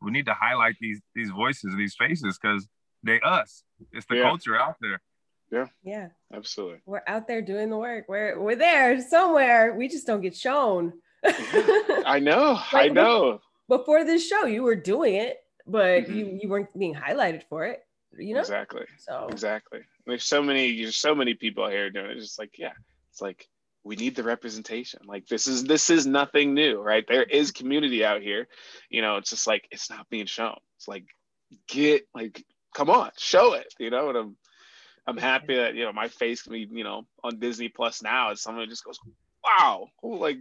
we 0.00 0.10
need 0.10 0.26
to 0.26 0.34
highlight 0.34 0.76
these 0.80 1.00
these 1.14 1.30
voices, 1.30 1.74
these 1.76 1.96
faces, 1.98 2.38
because 2.40 2.66
they 3.02 3.20
us. 3.20 3.64
It's 3.92 4.06
the 4.06 4.16
yeah. 4.16 4.22
culture 4.22 4.56
out 4.56 4.76
there. 4.80 5.00
Yeah. 5.50 5.66
Yeah. 5.82 6.08
Absolutely. 6.32 6.78
We're 6.86 7.02
out 7.06 7.28
there 7.28 7.42
doing 7.42 7.68
the 7.68 7.76
work. 7.76 8.06
We're 8.08 8.40
we're 8.40 8.56
there 8.56 9.00
somewhere. 9.02 9.74
We 9.74 9.88
just 9.88 10.06
don't 10.06 10.20
get 10.20 10.36
shown. 10.36 10.94
I 11.24 12.20
know. 12.20 12.60
Like, 12.72 12.90
I 12.90 12.94
know 12.94 13.40
before 13.76 14.04
this 14.04 14.26
show 14.26 14.44
you 14.46 14.62
were 14.62 14.76
doing 14.76 15.14
it 15.14 15.38
but 15.66 16.04
mm-hmm. 16.04 16.14
you 16.14 16.38
you 16.42 16.48
weren't 16.48 16.72
being 16.78 16.94
highlighted 16.94 17.42
for 17.48 17.64
it 17.64 17.82
you 18.18 18.34
know? 18.34 18.40
Exactly. 18.40 18.84
So. 18.98 19.28
Exactly. 19.30 19.80
There's 20.06 20.24
so 20.24 20.42
many 20.42 20.82
there's 20.82 20.96
so 20.96 21.14
many 21.14 21.34
people 21.34 21.68
here 21.68 21.90
doing 21.90 22.06
it. 22.06 22.16
It's 22.16 22.26
just 22.26 22.38
like 22.38 22.58
yeah 22.58 22.72
it's 23.10 23.20
like 23.20 23.48
we 23.84 23.96
need 23.96 24.14
the 24.14 24.22
representation. 24.22 25.00
Like 25.06 25.26
this 25.26 25.46
is 25.46 25.64
this 25.64 25.90
is 25.90 26.06
nothing 26.06 26.54
new 26.54 26.80
right? 26.80 27.04
There 27.06 27.24
is 27.24 27.50
community 27.50 28.04
out 28.04 28.22
here. 28.22 28.48
You 28.90 29.02
know 29.02 29.16
it's 29.16 29.30
just 29.30 29.46
like 29.46 29.66
it's 29.70 29.90
not 29.90 30.08
being 30.10 30.26
shown. 30.26 30.58
It's 30.76 30.88
like 30.88 31.06
get 31.68 32.06
like 32.14 32.44
come 32.74 32.88
on 32.88 33.10
show 33.18 33.52
it 33.52 33.74
you 33.78 33.90
know? 33.90 34.08
And 34.08 34.16
i'm 34.16 34.36
i'm 35.06 35.18
happy 35.18 35.54
that 35.56 35.74
you 35.74 35.84
know 35.84 35.92
my 35.92 36.08
face 36.08 36.40
can 36.40 36.52
be 36.54 36.66
you 36.70 36.84
know 36.84 37.02
on 37.22 37.38
disney 37.38 37.68
plus 37.68 38.02
now 38.02 38.30
as 38.30 38.40
someone 38.40 38.66
just 38.70 38.84
goes 38.84 38.98
wow. 39.44 39.88
Like 40.02 40.38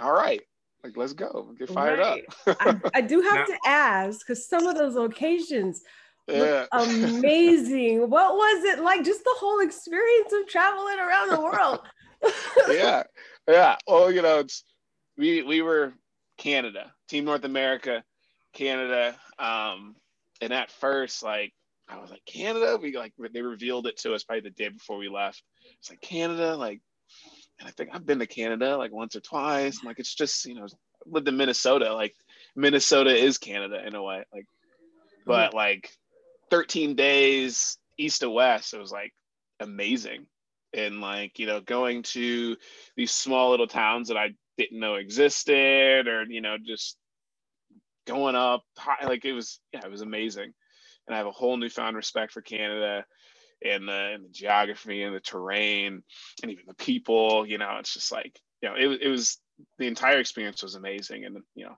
all 0.00 0.12
right 0.12 0.40
like 0.84 0.96
let's 0.96 1.12
go 1.12 1.54
get 1.58 1.68
fired 1.68 1.98
right. 1.98 2.24
up 2.46 2.56
I, 2.60 2.80
I, 2.94 3.00
do 3.00 3.20
have 3.20 3.46
to 3.46 3.58
ask 3.66 4.20
because 4.20 4.46
some 4.48 4.66
of 4.66 4.76
those 4.76 4.94
locations 4.94 5.82
yeah. 6.28 6.66
amazing 6.72 8.08
what 8.08 8.34
was 8.34 8.64
it 8.64 8.82
like 8.82 9.04
just 9.04 9.24
the 9.24 9.34
whole 9.38 9.60
experience 9.60 10.32
of 10.32 10.48
traveling 10.48 10.98
around 10.98 11.30
the 11.30 11.40
world 11.40 11.80
yeah 12.68 13.02
yeah 13.48 13.76
well 13.86 14.10
you 14.10 14.22
know 14.22 14.40
it's 14.40 14.64
we 15.16 15.42
we 15.42 15.62
were 15.62 15.92
canada 16.38 16.92
team 17.08 17.24
north 17.24 17.44
america 17.44 18.02
canada 18.52 19.14
um 19.38 19.94
and 20.40 20.52
at 20.52 20.70
first 20.70 21.22
like 21.22 21.52
I 21.88 22.00
was 22.00 22.10
like, 22.10 22.24
Canada? 22.24 22.78
We 22.80 22.96
like 22.96 23.12
they 23.32 23.42
revealed 23.42 23.86
it 23.86 23.98
to 23.98 24.14
us 24.14 24.24
probably 24.24 24.40
the 24.42 24.50
day 24.50 24.68
before 24.68 24.96
we 24.96 25.08
left. 25.08 25.42
It's 25.78 25.90
like 25.90 26.00
Canada, 26.00 26.56
like, 26.56 26.80
and 27.62 27.68
I 27.68 27.72
think 27.72 27.90
I've 27.92 28.04
been 28.04 28.18
to 28.18 28.26
Canada 28.26 28.76
like 28.76 28.92
once 28.92 29.14
or 29.14 29.20
twice. 29.20 29.78
I'm 29.80 29.86
like, 29.86 30.00
it's 30.00 30.14
just, 30.14 30.44
you 30.46 30.54
know, 30.56 30.66
lived 31.06 31.28
in 31.28 31.36
Minnesota. 31.36 31.94
Like 31.94 32.14
Minnesota 32.56 33.14
is 33.14 33.38
Canada 33.38 33.86
in 33.86 33.94
a 33.94 34.02
way. 34.02 34.24
Like, 34.34 34.46
but 35.24 35.50
mm-hmm. 35.50 35.56
like 35.56 35.96
13 36.50 36.96
days 36.96 37.78
east 37.96 38.20
to 38.20 38.30
west, 38.30 38.74
it 38.74 38.80
was 38.80 38.90
like 38.90 39.12
amazing. 39.60 40.26
And 40.74 41.00
like, 41.00 41.38
you 41.38 41.46
know, 41.46 41.60
going 41.60 42.02
to 42.02 42.56
these 42.96 43.12
small 43.12 43.50
little 43.50 43.68
towns 43.68 44.08
that 44.08 44.16
I 44.16 44.30
didn't 44.58 44.80
know 44.80 44.96
existed 44.96 46.08
or, 46.08 46.24
you 46.24 46.40
know, 46.40 46.56
just 46.60 46.96
going 48.08 48.34
up 48.34 48.64
high, 48.76 49.06
like 49.06 49.24
it 49.24 49.34
was, 49.34 49.60
yeah, 49.72 49.82
it 49.84 49.90
was 49.90 50.02
amazing. 50.02 50.52
And 51.06 51.14
I 51.14 51.18
have 51.18 51.28
a 51.28 51.32
whole 51.32 51.56
newfound 51.56 51.94
respect 51.94 52.32
for 52.32 52.40
Canada 52.40 53.04
and 53.64 53.88
the, 53.88 54.12
and 54.14 54.24
the 54.24 54.28
geography 54.30 55.02
and 55.02 55.14
the 55.14 55.20
terrain 55.20 56.02
and 56.42 56.52
even 56.52 56.64
the 56.66 56.74
people, 56.74 57.46
you 57.46 57.58
know, 57.58 57.76
it's 57.78 57.94
just 57.94 58.12
like, 58.12 58.38
you 58.60 58.68
know, 58.68 58.74
it, 58.76 59.02
it 59.02 59.08
was, 59.08 59.38
the 59.78 59.86
entire 59.86 60.18
experience 60.18 60.62
was 60.62 60.74
amazing 60.74 61.24
and, 61.24 61.38
you 61.54 61.64
know, 61.64 61.76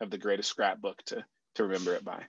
have 0.00 0.10
the 0.10 0.18
greatest 0.18 0.48
scrapbook 0.48 1.02
to, 1.06 1.24
to 1.54 1.64
remember 1.64 1.94
it 1.94 2.04
by. 2.04 2.22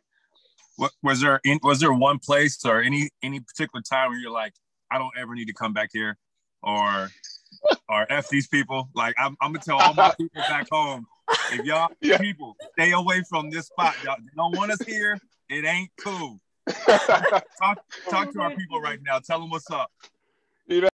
What 0.77 0.91
was 1.01 1.21
there? 1.21 1.39
In, 1.43 1.59
was 1.63 1.79
there 1.79 1.91
one 1.91 2.19
place 2.19 2.63
or 2.63 2.81
any 2.81 3.09
any 3.23 3.39
particular 3.39 3.81
time 3.81 4.11
where 4.11 4.19
you're 4.19 4.31
like, 4.31 4.53
I 4.91 4.99
don't 4.99 5.11
ever 5.17 5.33
need 5.33 5.45
to 5.45 5.53
come 5.53 5.73
back 5.73 5.89
here, 5.91 6.17
or 6.61 7.09
or 7.89 8.05
f 8.11 8.29
these 8.29 8.47
people? 8.47 8.89
Like 8.93 9.15
I'm, 9.17 9.35
I'm 9.41 9.53
gonna 9.53 9.65
tell 9.65 9.77
all 9.77 9.95
my 9.95 10.13
people 10.19 10.43
back 10.47 10.67
home, 10.71 11.07
if 11.51 11.65
y'all 11.65 11.89
yeah. 11.99 12.19
people 12.19 12.55
stay 12.73 12.91
away 12.91 13.23
from 13.27 13.49
this 13.49 13.65
spot, 13.67 13.95
y'all 14.03 14.17
don't 14.35 14.55
want 14.55 14.71
us 14.71 14.81
here. 14.85 15.19
It 15.49 15.65
ain't 15.65 15.89
cool. 15.99 16.39
Talk 16.67 17.83
talk 18.09 18.31
to 18.33 18.41
our 18.41 18.55
people 18.55 18.81
right 18.81 18.99
now. 19.05 19.19
Tell 19.19 19.39
them 19.39 19.49
what's 19.49 19.69
up. 19.71 19.91
You 20.67 20.81
know. 20.81 20.89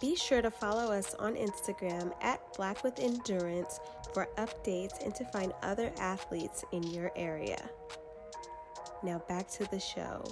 Be 0.00 0.14
sure 0.14 0.42
to 0.42 0.50
follow 0.50 0.92
us 0.92 1.14
on 1.14 1.34
Instagram 1.34 2.12
at 2.22 2.40
Black 2.56 2.84
with 2.84 3.00
Endurance 3.00 3.80
for 4.14 4.28
updates 4.38 5.04
and 5.04 5.14
to 5.16 5.24
find 5.26 5.52
other 5.62 5.92
athletes 5.98 6.64
in 6.72 6.84
your 6.84 7.10
area. 7.16 7.68
Now 9.02 9.18
back 9.28 9.48
to 9.52 9.64
the 9.70 9.80
show. 9.80 10.24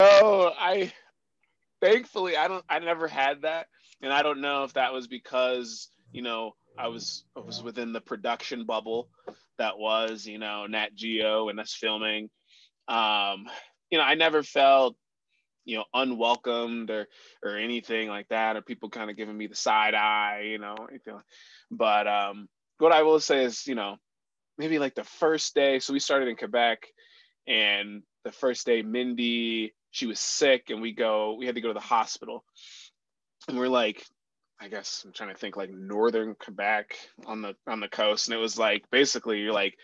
Oh, 0.00 0.52
I 0.58 0.92
thankfully 1.80 2.36
I 2.36 2.48
don't 2.48 2.64
I 2.68 2.78
never 2.78 3.08
had 3.08 3.42
that. 3.42 3.66
And 4.02 4.12
I 4.12 4.22
don't 4.22 4.40
know 4.40 4.64
if 4.64 4.74
that 4.74 4.92
was 4.92 5.06
because, 5.06 5.88
you 6.12 6.20
know, 6.20 6.54
I 6.78 6.88
was 6.88 7.24
I 7.36 7.40
was 7.40 7.62
within 7.62 7.92
the 7.92 8.00
production 8.00 8.64
bubble 8.66 9.08
that 9.58 9.78
was, 9.78 10.26
you 10.26 10.38
know, 10.38 10.66
Nat 10.66 10.94
Geo 10.94 11.48
and 11.48 11.60
us 11.60 11.74
filming. 11.74 12.30
Um, 12.88 13.46
you 13.90 13.98
know, 13.98 14.04
I 14.04 14.14
never 14.14 14.42
felt 14.42 14.96
you 15.64 15.76
know 15.76 15.84
unwelcomed 15.94 16.90
or 16.90 17.08
or 17.42 17.56
anything 17.56 18.08
like 18.08 18.28
that 18.28 18.56
or 18.56 18.62
people 18.62 18.90
kind 18.90 19.10
of 19.10 19.16
giving 19.16 19.36
me 19.36 19.46
the 19.46 19.54
side 19.54 19.94
eye 19.94 20.42
you 20.44 20.58
know 20.58 20.74
anything 20.90 21.18
but 21.70 22.06
um 22.06 22.48
what 22.78 22.92
i 22.92 23.02
will 23.02 23.20
say 23.20 23.44
is 23.44 23.66
you 23.66 23.74
know 23.74 23.96
maybe 24.58 24.78
like 24.78 24.94
the 24.94 25.04
first 25.04 25.54
day 25.54 25.78
so 25.78 25.92
we 25.92 25.98
started 26.00 26.28
in 26.28 26.36
quebec 26.36 26.86
and 27.46 28.02
the 28.24 28.32
first 28.32 28.66
day 28.66 28.82
mindy 28.82 29.72
she 29.90 30.06
was 30.06 30.20
sick 30.20 30.70
and 30.70 30.82
we 30.82 30.92
go 30.92 31.34
we 31.34 31.46
had 31.46 31.54
to 31.54 31.60
go 31.60 31.68
to 31.68 31.74
the 31.74 31.80
hospital 31.80 32.44
and 33.48 33.58
we're 33.58 33.68
like 33.68 34.04
i 34.60 34.68
guess 34.68 35.02
i'm 35.04 35.12
trying 35.12 35.30
to 35.30 35.38
think 35.38 35.56
like 35.56 35.70
northern 35.70 36.34
quebec 36.34 36.96
on 37.26 37.42
the 37.42 37.54
on 37.66 37.80
the 37.80 37.88
coast 37.88 38.28
and 38.28 38.34
it 38.34 38.40
was 38.40 38.58
like 38.58 38.84
basically 38.90 39.40
you're 39.40 39.52
like 39.52 39.74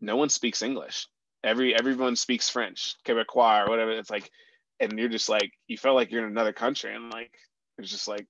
no 0.00 0.16
one 0.16 0.28
speaks 0.28 0.62
english. 0.62 1.06
Every 1.42 1.74
everyone 1.74 2.16
speaks 2.16 2.48
french 2.48 2.96
quebecois 3.06 3.66
or 3.66 3.70
whatever. 3.70 3.92
It's 3.92 4.10
like 4.10 4.30
and 4.78 4.98
you're 4.98 5.08
just 5.08 5.28
like 5.28 5.52
you 5.68 5.76
felt 5.76 5.96
like 5.96 6.10
you're 6.10 6.24
in 6.24 6.30
another 6.30 6.52
country 6.52 6.94
and 6.94 7.10
like 7.10 7.32
it's 7.78 7.90
just 7.90 8.08
like 8.08 8.26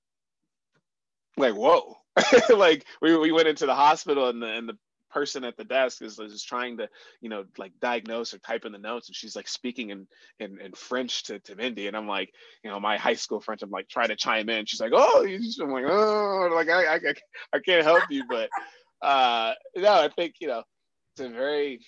like 1.36 1.54
whoa. 1.54 1.96
Like 2.54 2.84
we, 3.00 3.16
we 3.16 3.32
went 3.32 3.48
into 3.48 3.66
the 3.66 3.74
hospital 3.74 4.28
and 4.28 4.42
the 4.42 4.46
and 4.46 4.68
the 4.68 4.78
person 5.10 5.44
at 5.44 5.56
the 5.56 5.64
desk 5.64 6.02
is, 6.02 6.18
is 6.18 6.42
trying 6.42 6.76
to 6.78 6.88
you 7.20 7.28
know 7.28 7.44
like 7.58 7.72
diagnose 7.80 8.32
or 8.32 8.38
type 8.38 8.64
in 8.64 8.72
the 8.72 8.78
notes 8.78 9.08
and 9.08 9.16
she's 9.16 9.36
like 9.36 9.48
speaking 9.48 9.90
in 9.90 10.06
in, 10.38 10.60
in 10.60 10.72
french 10.72 11.24
to, 11.24 11.38
to 11.40 11.54
mindy 11.56 11.86
and 11.86 11.96
i'm 11.96 12.08
like 12.08 12.32
you 12.62 12.70
know 12.70 12.80
my 12.80 12.96
high 12.96 13.14
school 13.14 13.40
french 13.40 13.62
i'm 13.62 13.70
like 13.70 13.88
trying 13.88 14.08
to 14.08 14.16
chime 14.16 14.48
in 14.48 14.66
she's 14.66 14.80
like 14.80 14.92
oh 14.94 15.22
you 15.22 15.38
just 15.38 15.60
i'm 15.60 15.70
like 15.70 15.84
oh 15.86 16.50
like 16.54 16.68
I, 16.68 16.96
I 16.96 16.98
i 17.52 17.58
can't 17.58 17.84
help 17.84 18.04
you 18.10 18.24
but 18.28 18.48
uh 19.02 19.52
no 19.76 19.92
i 19.92 20.08
think 20.08 20.34
you 20.40 20.48
know 20.48 20.62
it's 21.12 21.26
a 21.26 21.28
very 21.28 21.80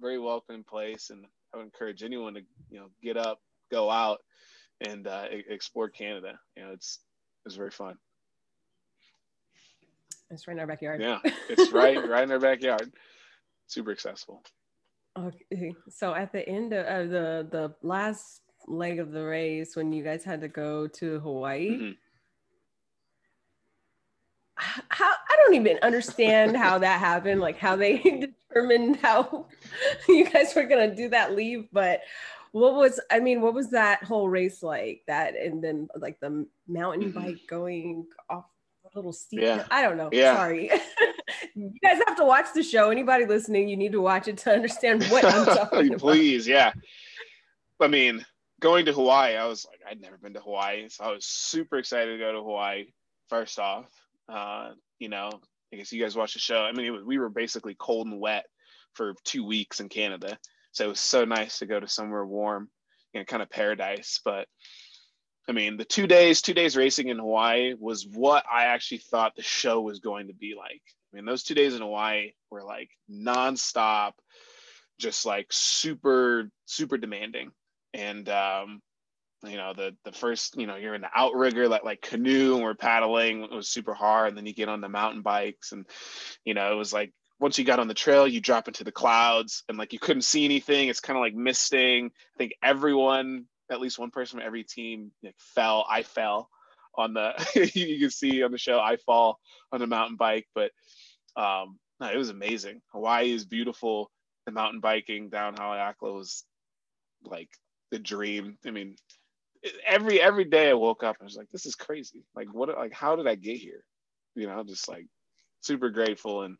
very 0.00 0.18
welcoming 0.18 0.64
place 0.64 1.10
and 1.10 1.24
i 1.52 1.56
would 1.56 1.64
encourage 1.64 2.02
anyone 2.02 2.34
to 2.34 2.40
you 2.70 2.80
know 2.80 2.86
get 3.02 3.16
up 3.16 3.40
go 3.70 3.90
out 3.90 4.20
and 4.80 5.06
uh, 5.06 5.26
explore 5.48 5.88
Canada. 5.88 6.38
You 6.56 6.64
know, 6.64 6.72
it's 6.72 7.00
it's 7.46 7.54
very 7.54 7.70
fun. 7.70 7.96
It's 10.30 10.46
right 10.46 10.54
in 10.54 10.60
our 10.60 10.66
backyard. 10.66 11.00
Yeah, 11.00 11.18
it's 11.48 11.72
right 11.72 11.96
right 12.08 12.22
in 12.22 12.32
our 12.32 12.38
backyard. 12.38 12.92
Super 13.66 13.90
accessible. 13.90 14.42
Okay, 15.18 15.74
so 15.88 16.14
at 16.14 16.32
the 16.32 16.48
end 16.48 16.72
of 16.72 16.86
uh, 16.86 16.98
the 17.10 17.48
the 17.50 17.74
last 17.82 18.42
leg 18.68 19.00
of 19.00 19.10
the 19.12 19.24
race, 19.24 19.74
when 19.74 19.92
you 19.92 20.04
guys 20.04 20.24
had 20.24 20.40
to 20.42 20.48
go 20.48 20.86
to 20.86 21.20
Hawaii. 21.20 21.70
Mm-hmm. 21.70 21.90
How 24.56 25.06
I 25.06 25.36
don't 25.38 25.54
even 25.54 25.78
understand 25.82 26.56
how 26.56 26.78
that 26.78 27.00
happened, 27.00 27.40
like 27.40 27.58
how 27.58 27.76
they 27.76 27.98
determined 28.50 28.96
how 28.96 29.46
you 30.08 30.28
guys 30.28 30.54
were 30.54 30.64
gonna 30.64 30.94
do 30.94 31.08
that 31.08 31.34
leave, 31.34 31.66
but 31.72 32.02
what 32.52 32.74
was 32.74 32.98
i 33.10 33.20
mean 33.20 33.40
what 33.40 33.54
was 33.54 33.70
that 33.70 34.02
whole 34.02 34.28
race 34.28 34.60
like 34.60 35.02
that 35.06 35.36
and 35.36 35.62
then 35.62 35.88
like 35.96 36.18
the 36.18 36.44
mountain 36.66 37.12
mm-hmm. 37.12 37.26
bike 37.26 37.38
going 37.48 38.04
off 38.28 38.46
little 38.94 39.12
steep 39.12 39.40
yeah. 39.40 39.64
i 39.70 39.82
don't 39.82 39.96
know. 39.96 40.08
Yeah. 40.12 40.36
sorry. 40.36 40.70
You 41.54 41.72
guys 41.82 42.00
have 42.06 42.16
to 42.16 42.24
watch 42.24 42.46
the 42.54 42.62
show. 42.62 42.90
Anybody 42.90 43.24
listening 43.24 43.68
you 43.68 43.76
need 43.76 43.92
to 43.92 44.00
watch 44.00 44.26
it 44.28 44.38
to 44.38 44.52
understand 44.52 45.04
what 45.04 45.24
i'm 45.24 45.44
talking 45.56 45.88
about. 45.88 45.98
Please 45.98 46.46
yeah. 46.46 46.72
I 47.80 47.86
mean 47.86 48.24
going 48.60 48.84
to 48.84 48.92
hawaii 48.92 49.36
i 49.36 49.46
was 49.46 49.66
like 49.70 49.80
i'd 49.90 50.00
never 50.02 50.18
been 50.18 50.34
to 50.34 50.40
hawaii 50.40 50.86
so 50.88 51.04
i 51.04 51.10
was 51.10 51.24
super 51.24 51.78
excited 51.78 52.12
to 52.12 52.18
go 52.18 52.32
to 52.32 52.42
hawaii 52.42 52.86
first 53.28 53.58
off. 53.58 53.86
Uh, 54.28 54.72
you 54.98 55.08
know 55.08 55.30
i 55.72 55.76
guess 55.76 55.92
you 55.92 56.02
guys 56.02 56.16
watched 56.16 56.34
the 56.34 56.40
show. 56.40 56.58
I 56.58 56.72
mean 56.72 56.92
was, 56.92 57.04
we 57.04 57.18
were 57.18 57.30
basically 57.30 57.76
cold 57.78 58.06
and 58.06 58.20
wet 58.20 58.46
for 58.94 59.14
two 59.24 59.44
weeks 59.44 59.80
in 59.80 59.88
canada 59.88 60.36
so 60.72 60.84
it 60.84 60.88
was 60.88 61.00
so 61.00 61.24
nice 61.24 61.58
to 61.58 61.66
go 61.66 61.80
to 61.80 61.88
somewhere 61.88 62.24
warm, 62.24 62.68
you 63.12 63.20
know, 63.20 63.24
kind 63.24 63.42
of 63.42 63.50
paradise. 63.50 64.20
But 64.24 64.46
I 65.48 65.52
mean, 65.52 65.76
the 65.76 65.84
two 65.84 66.06
days, 66.06 66.42
two 66.42 66.54
days 66.54 66.76
racing 66.76 67.08
in 67.08 67.18
Hawaii 67.18 67.74
was 67.78 68.06
what 68.06 68.44
I 68.50 68.66
actually 68.66 68.98
thought 68.98 69.34
the 69.36 69.42
show 69.42 69.80
was 69.80 69.98
going 69.98 70.28
to 70.28 70.34
be 70.34 70.54
like. 70.56 70.82
I 71.12 71.16
mean, 71.16 71.24
those 71.24 71.42
two 71.42 71.54
days 71.54 71.74
in 71.74 71.82
Hawaii 71.82 72.32
were 72.50 72.62
like 72.62 72.90
nonstop, 73.10 74.12
just 74.98 75.26
like 75.26 75.46
super, 75.50 76.50
super 76.66 76.98
demanding. 76.98 77.50
And 77.92 78.28
um, 78.28 78.80
you 79.44 79.56
know, 79.56 79.72
the 79.72 79.96
the 80.04 80.12
first, 80.12 80.56
you 80.56 80.66
know, 80.66 80.76
you're 80.76 80.94
in 80.94 81.00
the 81.00 81.10
outrigger, 81.14 81.68
like 81.68 81.84
like 81.84 82.02
canoe, 82.02 82.54
and 82.54 82.62
we're 82.62 82.74
paddling. 82.74 83.42
It 83.42 83.50
was 83.50 83.68
super 83.68 83.94
hard. 83.94 84.28
And 84.28 84.36
then 84.36 84.46
you 84.46 84.54
get 84.54 84.68
on 84.68 84.80
the 84.80 84.88
mountain 84.88 85.22
bikes, 85.22 85.72
and 85.72 85.86
you 86.44 86.54
know, 86.54 86.70
it 86.72 86.76
was 86.76 86.92
like 86.92 87.12
once 87.40 87.58
you 87.58 87.64
got 87.64 87.80
on 87.80 87.88
the 87.88 87.94
trail, 87.94 88.28
you 88.28 88.40
drop 88.40 88.68
into 88.68 88.84
the 88.84 88.92
clouds 88.92 89.64
and 89.68 89.78
like 89.78 89.94
you 89.94 89.98
couldn't 89.98 90.22
see 90.22 90.44
anything. 90.44 90.88
It's 90.88 91.00
kind 91.00 91.16
of 91.16 91.22
like 91.22 91.34
misting. 91.34 92.06
I 92.06 92.38
think 92.38 92.52
everyone, 92.62 93.46
at 93.70 93.80
least 93.80 93.98
one 93.98 94.10
person 94.10 94.38
from 94.38 94.46
every 94.46 94.64
team, 94.64 95.12
like, 95.22 95.34
fell. 95.38 95.86
I 95.88 96.02
fell 96.02 96.48
on 96.96 97.14
the. 97.14 97.32
you 97.74 97.98
can 97.98 98.10
see 98.10 98.42
on 98.42 98.52
the 98.52 98.58
show, 98.58 98.80
I 98.80 98.96
fall 98.96 99.38
on 99.72 99.82
a 99.82 99.86
mountain 99.86 100.16
bike, 100.16 100.46
but 100.54 100.70
um, 101.36 101.78
no, 102.00 102.10
it 102.10 102.16
was 102.16 102.30
amazing. 102.30 102.80
Hawaii 102.92 103.32
is 103.32 103.44
beautiful. 103.44 104.10
The 104.46 104.52
mountain 104.52 104.80
biking 104.80 105.28
down 105.28 105.56
Haleakala 105.56 106.14
was 106.14 106.44
like 107.24 107.50
the 107.90 107.98
dream. 107.98 108.58
I 108.66 108.70
mean, 108.70 108.96
every 109.86 110.20
every 110.20 110.44
day 110.44 110.70
I 110.70 110.74
woke 110.74 111.02
up, 111.02 111.16
I 111.20 111.24
was 111.24 111.36
like, 111.36 111.50
this 111.50 111.66
is 111.66 111.74
crazy. 111.74 112.24
Like, 112.34 112.48
what? 112.52 112.68
Like, 112.68 112.92
how 112.92 113.16
did 113.16 113.26
I 113.26 113.34
get 113.34 113.58
here? 113.58 113.84
You 114.34 114.46
know, 114.46 114.62
just 114.64 114.88
like 114.88 115.06
super 115.60 115.90
grateful 115.90 116.42
and 116.42 116.58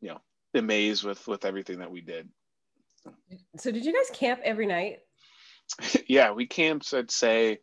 you 0.00 0.10
know 0.10 0.20
amazed 0.54 1.04
with 1.04 1.26
with 1.26 1.44
everything 1.44 1.78
that 1.78 1.90
we 1.90 2.00
did. 2.02 2.28
So 3.56 3.72
did 3.72 3.84
you 3.84 3.92
guys 3.92 4.10
camp 4.16 4.40
every 4.44 4.66
night? 4.66 4.98
yeah, 6.08 6.32
we 6.32 6.46
camped. 6.46 6.92
I'd 6.92 7.10
say 7.10 7.58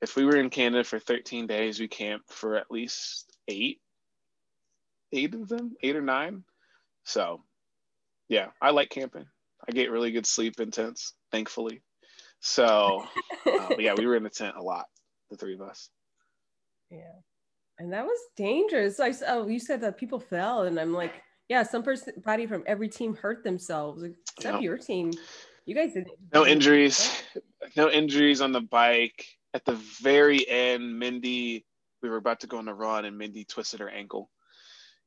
if 0.00 0.16
we 0.16 0.24
were 0.24 0.36
in 0.36 0.50
Canada 0.50 0.84
for 0.84 0.98
13 0.98 1.46
days, 1.46 1.78
we 1.78 1.88
camped 1.88 2.32
for 2.32 2.56
at 2.56 2.70
least 2.70 3.32
eight, 3.48 3.80
eight 5.12 5.34
of 5.34 5.48
them, 5.48 5.72
eight 5.82 5.96
or 5.96 6.02
nine. 6.02 6.44
So, 7.04 7.42
yeah, 8.28 8.48
I 8.60 8.70
like 8.70 8.90
camping. 8.90 9.26
I 9.66 9.72
get 9.72 9.90
really 9.90 10.10
good 10.10 10.26
sleep 10.26 10.60
in 10.60 10.70
tents, 10.70 11.14
thankfully. 11.30 11.82
So, 12.40 13.04
uh, 13.46 13.68
yeah, 13.78 13.94
we 13.96 14.06
were 14.06 14.16
in 14.16 14.24
the 14.24 14.30
tent 14.30 14.56
a 14.56 14.62
lot, 14.62 14.86
the 15.30 15.36
three 15.36 15.54
of 15.54 15.60
us. 15.60 15.88
Yeah. 16.90 17.20
And 17.78 17.92
that 17.92 18.04
was 18.04 18.18
dangerous. 18.36 19.00
I 19.00 19.12
oh, 19.28 19.46
you 19.46 19.58
said 19.58 19.80
that 19.80 19.98
people 19.98 20.20
fell, 20.20 20.62
and 20.62 20.78
I'm 20.78 20.92
like, 20.92 21.14
yeah, 21.48 21.62
some 21.62 21.82
person 21.82 22.14
body 22.24 22.46
from 22.46 22.64
every 22.66 22.88
team 22.88 23.14
hurt 23.14 23.44
themselves 23.44 24.04
except 24.36 24.62
your 24.62 24.78
team. 24.78 25.12
You 25.64 25.74
guys 25.74 25.92
didn't. 25.92 26.10
No 26.32 26.46
injuries. 26.46 27.22
No 27.76 27.88
injuries 27.88 28.40
on 28.40 28.52
the 28.52 28.60
bike. 28.60 29.24
At 29.54 29.64
the 29.64 29.74
very 30.00 30.48
end, 30.48 30.98
Mindy, 30.98 31.64
we 32.02 32.08
were 32.08 32.16
about 32.16 32.40
to 32.40 32.46
go 32.46 32.58
on 32.58 32.68
a 32.68 32.74
run, 32.74 33.04
and 33.04 33.18
Mindy 33.18 33.44
twisted 33.44 33.80
her 33.80 33.88
ankle, 33.88 34.30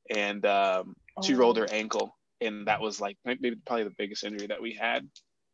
and 0.10 0.46
um, 0.46 0.96
oh. 1.18 1.22
she 1.24 1.34
rolled 1.34 1.58
her 1.58 1.68
ankle, 1.70 2.16
and 2.40 2.68
that 2.68 2.80
was 2.80 3.02
like 3.02 3.18
maybe 3.26 3.56
probably 3.66 3.84
the 3.84 3.96
biggest 3.98 4.24
injury 4.24 4.48
that 4.48 4.62
we 4.62 4.74
had. 4.74 5.08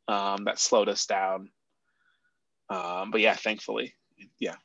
Um, 0.07 0.43
that 0.45 0.59
slowed 0.59 0.89
us 0.89 1.05
down. 1.05 1.49
Um, 2.69 3.11
but 3.11 3.21
yeah, 3.21 3.33
thankfully, 3.33 3.95
yeah, 4.39 4.55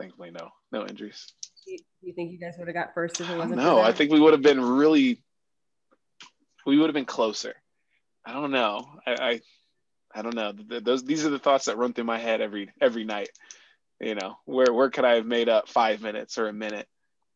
thankfully, 0.00 0.30
no, 0.30 0.50
no 0.72 0.86
injuries. 0.86 1.32
Do 1.64 1.72
you, 1.72 1.78
do 1.78 2.06
you 2.08 2.12
think 2.14 2.32
you 2.32 2.38
guys 2.38 2.54
would 2.58 2.68
have 2.68 2.74
got 2.74 2.94
first 2.94 3.20
if 3.20 3.28
it 3.28 3.36
wasn't? 3.36 3.56
No, 3.56 3.80
I 3.80 3.92
think 3.92 4.10
we 4.10 4.20
would 4.20 4.32
have 4.32 4.42
been 4.42 4.60
really. 4.60 5.22
We 6.66 6.78
would 6.78 6.86
have 6.88 6.94
been 6.94 7.04
closer. 7.04 7.54
I 8.24 8.32
don't 8.32 8.50
know. 8.50 8.86
I, 9.06 9.12
I, 9.12 9.40
I 10.14 10.22
don't 10.22 10.36
know. 10.36 10.52
Those 10.52 11.04
these 11.04 11.26
are 11.26 11.30
the 11.30 11.38
thoughts 11.38 11.64
that 11.64 11.76
run 11.76 11.92
through 11.92 12.04
my 12.04 12.18
head 12.18 12.40
every 12.40 12.70
every 12.80 13.04
night. 13.04 13.30
You 14.00 14.14
know, 14.14 14.36
where 14.44 14.72
where 14.72 14.90
could 14.90 15.04
I 15.04 15.16
have 15.16 15.26
made 15.26 15.48
up 15.48 15.68
five 15.68 16.00
minutes 16.00 16.38
or 16.38 16.48
a 16.48 16.52
minute 16.52 16.86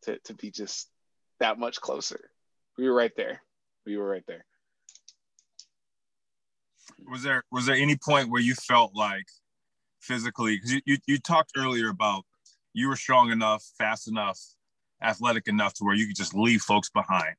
to 0.03 0.17
to 0.25 0.33
be 0.33 0.49
just 0.49 0.89
that 1.39 1.59
much 1.59 1.81
closer? 1.81 2.29
We 2.77 2.87
were 2.87 2.95
right 2.95 3.11
there. 3.17 3.41
We 3.85 3.97
were 3.97 4.07
right 4.07 4.23
there. 4.27 4.45
Was 7.05 7.23
there 7.23 7.43
was 7.51 7.65
there 7.65 7.75
any 7.75 7.97
point 7.97 8.29
where 8.29 8.41
you 8.41 8.55
felt 8.55 8.95
like 8.95 9.25
physically 9.99 10.55
because 10.55 10.73
you, 10.73 10.81
you 10.85 10.97
you 11.05 11.17
talked 11.17 11.51
earlier 11.57 11.89
about 11.89 12.23
you 12.73 12.87
were 12.87 12.95
strong 12.95 13.31
enough, 13.31 13.63
fast 13.77 14.07
enough, 14.07 14.39
athletic 15.01 15.47
enough 15.47 15.73
to 15.75 15.83
where 15.83 15.95
you 15.95 16.07
could 16.07 16.15
just 16.15 16.33
leave 16.33 16.61
folks 16.61 16.89
behind. 16.89 17.35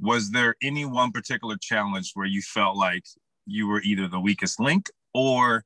Was 0.00 0.30
there 0.30 0.54
any 0.62 0.84
one 0.84 1.10
particular 1.10 1.56
challenge 1.60 2.12
where 2.14 2.26
you 2.26 2.40
felt 2.40 2.76
like 2.76 3.04
you 3.48 3.66
were 3.66 3.80
either 3.82 4.08
the 4.08 4.20
weakest 4.20 4.60
link 4.60 4.90
or 5.14 5.64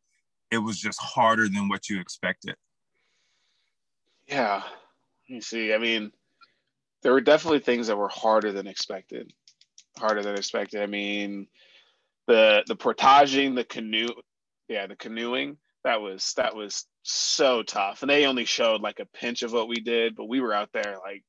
it 0.51 0.59
was 0.59 0.79
just 0.79 1.01
harder 1.01 1.49
than 1.49 1.69
what 1.69 1.89
you 1.89 2.01
expected? 2.01 2.57
Yeah. 4.27 4.63
You 5.27 5.41
see, 5.41 5.73
I 5.73 5.79
mean, 5.79 6.13
there 7.03 7.13
were 7.13 7.21
definitely 7.21 7.61
things 7.61 7.87
that 7.89 7.97
were 7.97 8.09
harder 8.09 8.53
than 8.53 8.67
expected. 8.67 9.33
Harder 9.99 10.23
than 10.23 10.37
expected. 10.37 10.83
I 10.83 10.87
mean, 10.87 11.47
the 12.27 12.63
the 12.67 12.77
portaging, 12.77 13.55
the 13.55 13.65
canoe, 13.65 14.09
yeah, 14.69 14.87
the 14.87 14.97
canoeing, 14.97 15.57
that 15.85 16.01
was 16.01 16.33
that 16.37 16.55
was 16.55 16.87
so 17.03 17.63
tough. 17.63 18.03
And 18.03 18.11
they 18.11 18.27
only 18.27 18.45
showed 18.45 18.81
like 18.81 19.01
a 19.01 19.07
pinch 19.07 19.43
of 19.43 19.53
what 19.53 19.69
we 19.69 19.77
did, 19.77 20.17
but 20.17 20.29
we 20.29 20.41
were 20.41 20.55
out 20.55 20.71
there 20.73 20.97
like 21.05 21.25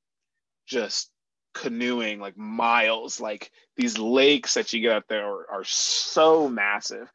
just 0.67 1.09
canoeing 1.53 2.19
like 2.19 2.37
miles. 2.37 3.19
Like 3.19 3.51
these 3.75 3.97
lakes 3.97 4.55
that 4.55 4.73
you 4.73 4.81
get 4.81 4.91
out 4.91 5.07
there 5.07 5.25
are, 5.25 5.49
are 5.49 5.63
so 5.63 6.47
massive. 6.49 7.11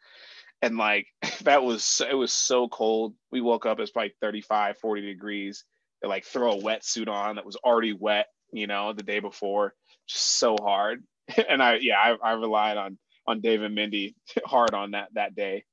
And 0.63 0.77
like 0.77 1.07
that 1.43 1.63
was 1.63 2.03
it 2.09 2.15
was 2.15 2.33
so 2.33 2.69
cold. 2.69 3.15
We 3.31 3.41
woke 3.41 3.67
up, 3.67 3.81
it's 3.81 3.91
probably 3.91 4.15
35, 4.21 4.79
40 4.79 5.03
degrees. 5.03 5.65
They 6.03 6.09
like 6.09 6.25
throw 6.25 6.53
a 6.53 6.63
wetsuit 6.63 7.09
on 7.09 7.37
that 7.37 7.47
was 7.47 7.57
already 7.57 7.93
wet, 7.93 8.27
you 8.53 8.67
know, 8.67 8.93
the 8.93 9.03
day 9.03 9.21
before. 9.21 9.75
Just 10.09 10.39
so 10.39 10.57
hard. 10.61 11.05
And 11.49 11.63
I 11.63 11.79
yeah, 11.83 11.99
I, 11.99 12.31
I 12.31 12.33
relied 12.33 12.79
on 12.79 12.99
on 13.27 13.43
Dave 13.43 13.63
and 13.63 13.75
Mindy 13.75 14.17
hard 14.47 14.73
on 14.73 14.93
that 14.93 15.09
that 15.15 15.35
day. 15.35 15.65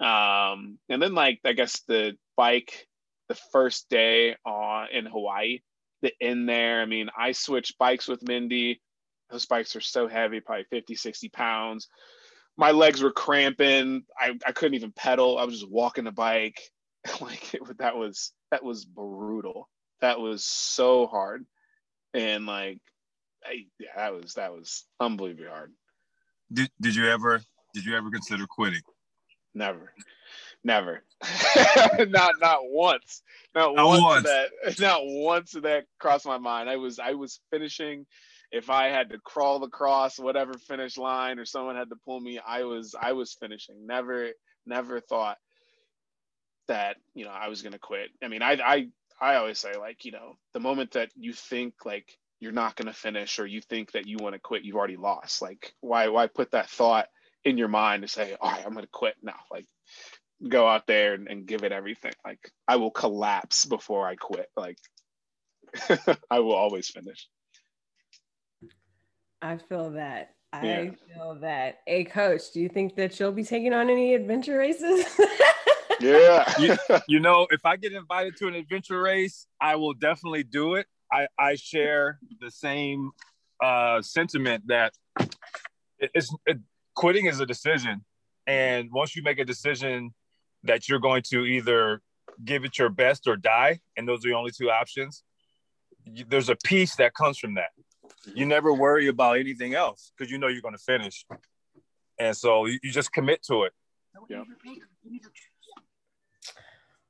Um, 0.00 0.80
and 0.88 1.00
then 1.00 1.14
like 1.14 1.38
I 1.44 1.52
guess 1.52 1.82
the 1.86 2.16
bike, 2.36 2.88
the 3.28 3.36
first 3.52 3.88
day 3.88 4.34
on 4.44 4.88
in 4.90 5.06
Hawaii, 5.06 5.60
the 6.04 6.12
in 6.20 6.46
there. 6.46 6.80
I 6.80 6.86
mean, 6.86 7.08
I 7.16 7.32
switched 7.32 7.78
bikes 7.78 8.08
with 8.08 8.26
Mindy. 8.26 8.80
Those 9.30 9.46
bikes 9.46 9.74
are 9.74 9.80
so 9.80 10.06
heavy, 10.06 10.40
probably 10.40 10.66
50, 10.70 10.94
60 10.94 11.28
pounds. 11.30 11.88
My 12.56 12.70
legs 12.70 13.02
were 13.02 13.12
cramping. 13.12 14.04
I, 14.18 14.34
I 14.46 14.52
couldn't 14.52 14.74
even 14.74 14.92
pedal. 14.92 15.38
I 15.38 15.44
was 15.44 15.60
just 15.60 15.70
walking 15.70 16.04
the 16.04 16.12
bike. 16.12 16.60
like 17.20 17.54
it, 17.54 17.62
that 17.78 17.96
was 17.96 18.32
that 18.50 18.64
was 18.64 18.84
brutal. 18.84 19.68
That 20.00 20.20
was 20.20 20.44
so 20.44 21.06
hard. 21.06 21.44
And 22.12 22.46
like 22.46 22.78
I, 23.44 23.66
yeah, 23.78 23.88
that 23.96 24.14
was 24.14 24.34
that 24.34 24.52
was 24.52 24.84
unbelievably 25.00 25.46
hard. 25.46 25.72
Did 26.52 26.70
did 26.80 26.94
you 26.94 27.08
ever 27.08 27.42
did 27.74 27.84
you 27.84 27.96
ever 27.96 28.10
consider 28.10 28.46
quitting? 28.46 28.82
Never, 29.54 29.92
never, 30.64 31.02
not 32.08 32.34
not 32.40 32.60
once, 32.62 33.22
not, 33.54 33.74
not 33.74 33.86
once, 33.86 34.02
once. 34.02 34.24
that, 34.24 34.48
not 34.80 35.00
once 35.04 35.52
that 35.52 35.84
crossed 35.98 36.26
my 36.26 36.38
mind. 36.38 36.68
I 36.68 36.76
was 36.76 36.98
I 36.98 37.12
was 37.12 37.40
finishing. 37.50 38.06
If 38.50 38.70
I 38.70 38.88
had 38.88 39.10
to 39.10 39.18
crawl 39.18 39.62
across 39.64 40.18
whatever 40.18 40.54
finish 40.54 40.96
line, 40.96 41.38
or 41.38 41.44
someone 41.44 41.76
had 41.76 41.90
to 41.90 41.96
pull 42.04 42.20
me, 42.20 42.38
I 42.38 42.64
was 42.64 42.94
I 43.00 43.12
was 43.12 43.32
finishing. 43.34 43.86
Never, 43.86 44.30
never 44.66 45.00
thought 45.00 45.38
that 46.68 46.96
you 47.14 47.24
know 47.24 47.32
I 47.32 47.48
was 47.48 47.62
gonna 47.62 47.78
quit. 47.78 48.10
I 48.22 48.28
mean, 48.28 48.42
I 48.42 48.52
I 48.64 48.88
I 49.20 49.34
always 49.36 49.58
say 49.58 49.76
like 49.76 50.04
you 50.04 50.12
know 50.12 50.36
the 50.52 50.60
moment 50.60 50.92
that 50.92 51.10
you 51.16 51.32
think 51.32 51.74
like 51.84 52.16
you're 52.40 52.52
not 52.52 52.76
gonna 52.76 52.92
finish 52.92 53.38
or 53.38 53.46
you 53.46 53.60
think 53.60 53.92
that 53.92 54.06
you 54.06 54.18
want 54.20 54.34
to 54.34 54.40
quit, 54.40 54.64
you've 54.64 54.76
already 54.76 54.96
lost. 54.96 55.42
Like 55.42 55.74
why 55.80 56.08
why 56.08 56.26
put 56.28 56.52
that 56.52 56.70
thought 56.70 57.08
in 57.44 57.58
your 57.58 57.68
mind 57.68 58.02
to 58.02 58.08
say, 58.08 58.36
all 58.40 58.50
right, 58.50 58.64
I'm 58.64 58.72
going 58.72 58.84
to 58.84 58.90
quit 58.90 59.16
now. 59.22 59.38
Like, 59.50 59.66
go 60.48 60.68
out 60.68 60.86
there 60.86 61.14
and, 61.14 61.28
and, 61.28 61.46
give 61.46 61.64
it 61.64 61.72
everything. 61.72 62.12
Like, 62.24 62.50
I 62.68 62.76
will 62.76 62.90
collapse 62.90 63.64
before 63.64 64.06
I 64.06 64.16
quit. 64.16 64.48
Like, 64.56 64.78
I 66.30 66.40
will 66.40 66.54
always 66.54 66.88
finish. 66.88 67.28
I 69.40 69.58
feel 69.58 69.90
that. 69.92 70.34
I 70.52 70.64
yeah. 70.64 70.90
feel 71.12 71.38
that. 71.40 71.80
Hey, 71.86 72.04
coach, 72.04 72.52
do 72.52 72.60
you 72.60 72.68
think 72.68 72.94
that 72.96 73.18
you'll 73.18 73.32
be 73.32 73.44
taking 73.44 73.72
on 73.72 73.90
any 73.90 74.14
adventure 74.14 74.56
races? 74.56 75.04
yeah. 76.00 76.52
you, 76.58 76.76
you 77.08 77.20
know, 77.20 77.46
if 77.50 77.64
I 77.64 77.76
get 77.76 77.92
invited 77.92 78.36
to 78.38 78.48
an 78.48 78.54
adventure 78.54 79.00
race, 79.00 79.46
I 79.60 79.76
will 79.76 79.94
definitely 79.94 80.44
do 80.44 80.74
it. 80.76 80.86
I, 81.12 81.26
I 81.38 81.56
share 81.56 82.18
the 82.40 82.50
same 82.50 83.10
uh, 83.62 84.00
sentiment 84.02 84.64
that 84.68 84.94
it's 85.98 86.34
it, 86.46 86.58
quitting 86.94 87.26
is 87.26 87.40
a 87.40 87.46
decision. 87.46 88.04
And 88.46 88.90
once 88.92 89.16
you 89.16 89.22
make 89.22 89.38
a 89.38 89.44
decision 89.44 90.14
that 90.64 90.88
you're 90.88 90.98
going 90.98 91.22
to 91.30 91.44
either 91.44 92.00
give 92.44 92.64
it 92.64 92.78
your 92.78 92.88
best 92.88 93.28
or 93.28 93.36
die, 93.36 93.80
and 93.96 94.08
those 94.08 94.24
are 94.24 94.28
the 94.30 94.34
only 94.34 94.50
two 94.50 94.70
options, 94.70 95.22
there's 96.28 96.48
a 96.48 96.56
peace 96.64 96.96
that 96.96 97.14
comes 97.14 97.38
from 97.38 97.54
that. 97.54 97.70
You 98.34 98.46
never 98.46 98.72
worry 98.72 99.08
about 99.08 99.38
anything 99.38 99.74
else 99.74 100.12
because 100.16 100.30
you 100.30 100.38
know 100.38 100.48
you're 100.48 100.62
going 100.62 100.76
to 100.76 100.82
finish. 100.82 101.26
And 102.18 102.36
so 102.36 102.66
you, 102.66 102.78
you 102.82 102.90
just 102.90 103.12
commit 103.12 103.42
to 103.44 103.64
it. 103.64 103.72
Yeah. 104.28 104.44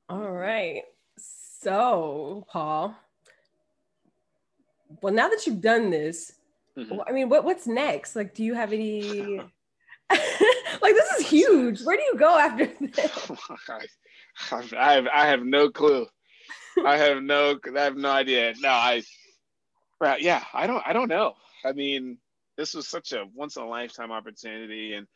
All 0.09 0.31
right. 0.31 0.83
So, 1.17 2.45
Paul, 2.49 2.97
well, 5.01 5.15
now 5.15 5.29
that 5.29 5.47
you've 5.47 5.61
done 5.61 5.91
this, 5.91 6.33
mm-hmm. 6.77 7.01
I 7.07 7.13
mean, 7.13 7.29
what, 7.29 7.45
what's 7.45 7.67
next? 7.67 8.17
Like, 8.17 8.35
do 8.35 8.45
you 8.45 8.55
have 8.55 8.73
any 8.73 9.41
like 10.83 10.95
this 10.95 11.21
is 11.21 11.29
huge. 11.29 11.83
Where 11.83 11.97
do 11.97 12.03
you 12.03 12.17
go 12.17 12.37
after 12.39 12.67
this? 12.81 13.31
I 14.51 14.95
have 14.95 15.07
I 15.07 15.27
have 15.27 15.45
no 15.45 15.71
clue. 15.71 16.07
I 16.85 16.97
have 16.99 17.23
no 17.23 17.59
I 17.77 17.81
have 17.81 17.97
no 17.97 18.11
idea. 18.11 18.55
No, 18.61 18.69
I 18.69 19.03
well, 20.01 20.19
yeah, 20.19 20.45
I 20.53 20.67
don't 20.67 20.83
I 20.87 20.93
don't 20.93 21.09
know. 21.09 21.35
I 21.65 21.73
mean, 21.73 22.19
this 22.57 22.75
was 22.75 22.89
such 22.89 23.13
a 23.13 23.25
once 23.35 23.57
in 23.57 23.63
a 23.63 23.69
lifetime 23.69 24.13
opportunity 24.13 24.95
and 24.95 25.07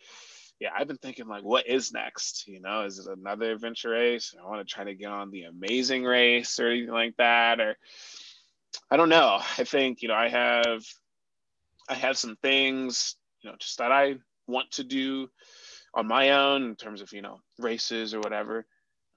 yeah, 0.60 0.70
I've 0.76 0.88
been 0.88 0.98
thinking 0.98 1.28
like 1.28 1.44
what 1.44 1.68
is 1.68 1.92
next? 1.92 2.46
You 2.46 2.60
know, 2.60 2.82
is 2.82 2.98
it 2.98 3.06
another 3.06 3.52
adventure 3.52 3.90
race? 3.90 4.34
I 4.40 4.48
want 4.48 4.66
to 4.66 4.72
try 4.74 4.84
to 4.84 4.94
get 4.94 5.10
on 5.10 5.30
the 5.30 5.44
amazing 5.44 6.04
race 6.04 6.58
or 6.58 6.68
anything 6.68 6.92
like 6.92 7.16
that 7.18 7.60
or 7.60 7.76
I 8.90 8.96
don't 8.96 9.08
know. 9.08 9.38
I 9.58 9.64
think, 9.64 10.02
you 10.02 10.08
know, 10.08 10.14
I 10.14 10.28
have 10.28 10.82
I 11.88 11.94
have 11.94 12.18
some 12.18 12.36
things, 12.36 13.16
you 13.40 13.50
know, 13.50 13.56
just 13.58 13.78
that 13.78 13.92
I 13.92 14.16
want 14.48 14.72
to 14.72 14.84
do 14.84 15.28
on 15.94 16.06
my 16.06 16.30
own 16.30 16.64
in 16.64 16.76
terms 16.76 17.00
of 17.00 17.12
you 17.12 17.22
know 17.22 17.40
races 17.58 18.14
or 18.14 18.20
whatever. 18.20 18.66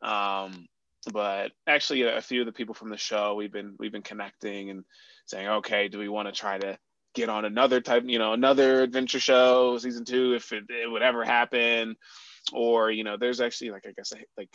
Um, 0.01 0.67
but 1.11 1.51
actually 1.65 2.03
a 2.03 2.21
few 2.21 2.41
of 2.41 2.45
the 2.45 2.51
people 2.51 2.75
from 2.75 2.89
the 2.89 2.97
show 2.97 3.33
we've 3.33 3.51
been 3.51 3.75
we've 3.79 3.91
been 3.91 4.03
connecting 4.03 4.69
and 4.69 4.83
saying 5.25 5.47
okay 5.47 5.87
do 5.87 5.97
we 5.97 6.07
want 6.07 6.27
to 6.27 6.31
try 6.31 6.59
to 6.59 6.77
get 7.15 7.27
on 7.27 7.43
another 7.43 7.81
type 7.81 8.03
you 8.05 8.19
know 8.19 8.33
another 8.33 8.83
adventure 8.83 9.19
show 9.19 9.77
season 9.79 10.05
two 10.05 10.33
if 10.35 10.51
it, 10.53 10.65
it 10.69 10.89
would 10.89 11.01
ever 11.01 11.23
happen? 11.23 11.95
Or 12.53 12.91
you 12.91 13.03
know 13.03 13.17
there's 13.17 13.41
actually 13.41 13.71
like 13.71 13.85
i 13.87 13.91
guess 13.91 14.13
like 14.37 14.49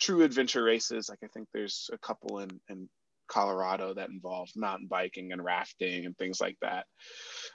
true 0.00 0.22
adventure 0.22 0.62
races. 0.62 1.08
Like 1.08 1.20
i 1.24 1.28
think 1.28 1.48
there's 1.52 1.90
a 1.92 1.98
couple 1.98 2.40
in 2.40 2.60
in 2.68 2.88
colorado 3.28 3.94
that 3.94 4.08
involve 4.08 4.48
mountain 4.56 4.88
biking 4.88 5.32
and 5.32 5.44
rafting 5.44 6.06
and 6.06 6.16
things 6.16 6.40
like 6.40 6.56
that 6.62 6.86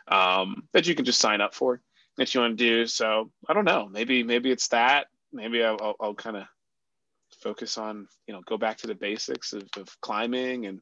um, 0.07 0.67
that 0.71 0.85
you 0.85 0.93
can 0.93 1.03
just 1.03 1.19
sign 1.19 1.41
up 1.41 1.55
for 1.55 1.81
that 2.17 2.33
you 2.33 2.41
want 2.41 2.57
to 2.57 2.63
do. 2.63 2.87
So 2.87 3.31
I 3.47 3.53
don't 3.53 3.65
know. 3.65 3.87
Maybe 3.91 4.23
maybe 4.23 4.51
it's 4.51 4.67
that. 4.69 5.07
Maybe 5.31 5.63
I'll, 5.63 5.77
I'll, 5.81 5.95
I'll 5.99 6.13
kind 6.13 6.37
of 6.37 6.43
focus 7.41 7.77
on 7.77 8.07
you 8.27 8.33
know 8.33 8.41
go 8.45 8.57
back 8.57 8.77
to 8.77 8.87
the 8.87 8.95
basics 8.95 9.53
of, 9.53 9.63
of 9.77 9.89
climbing 10.01 10.65
and 10.65 10.79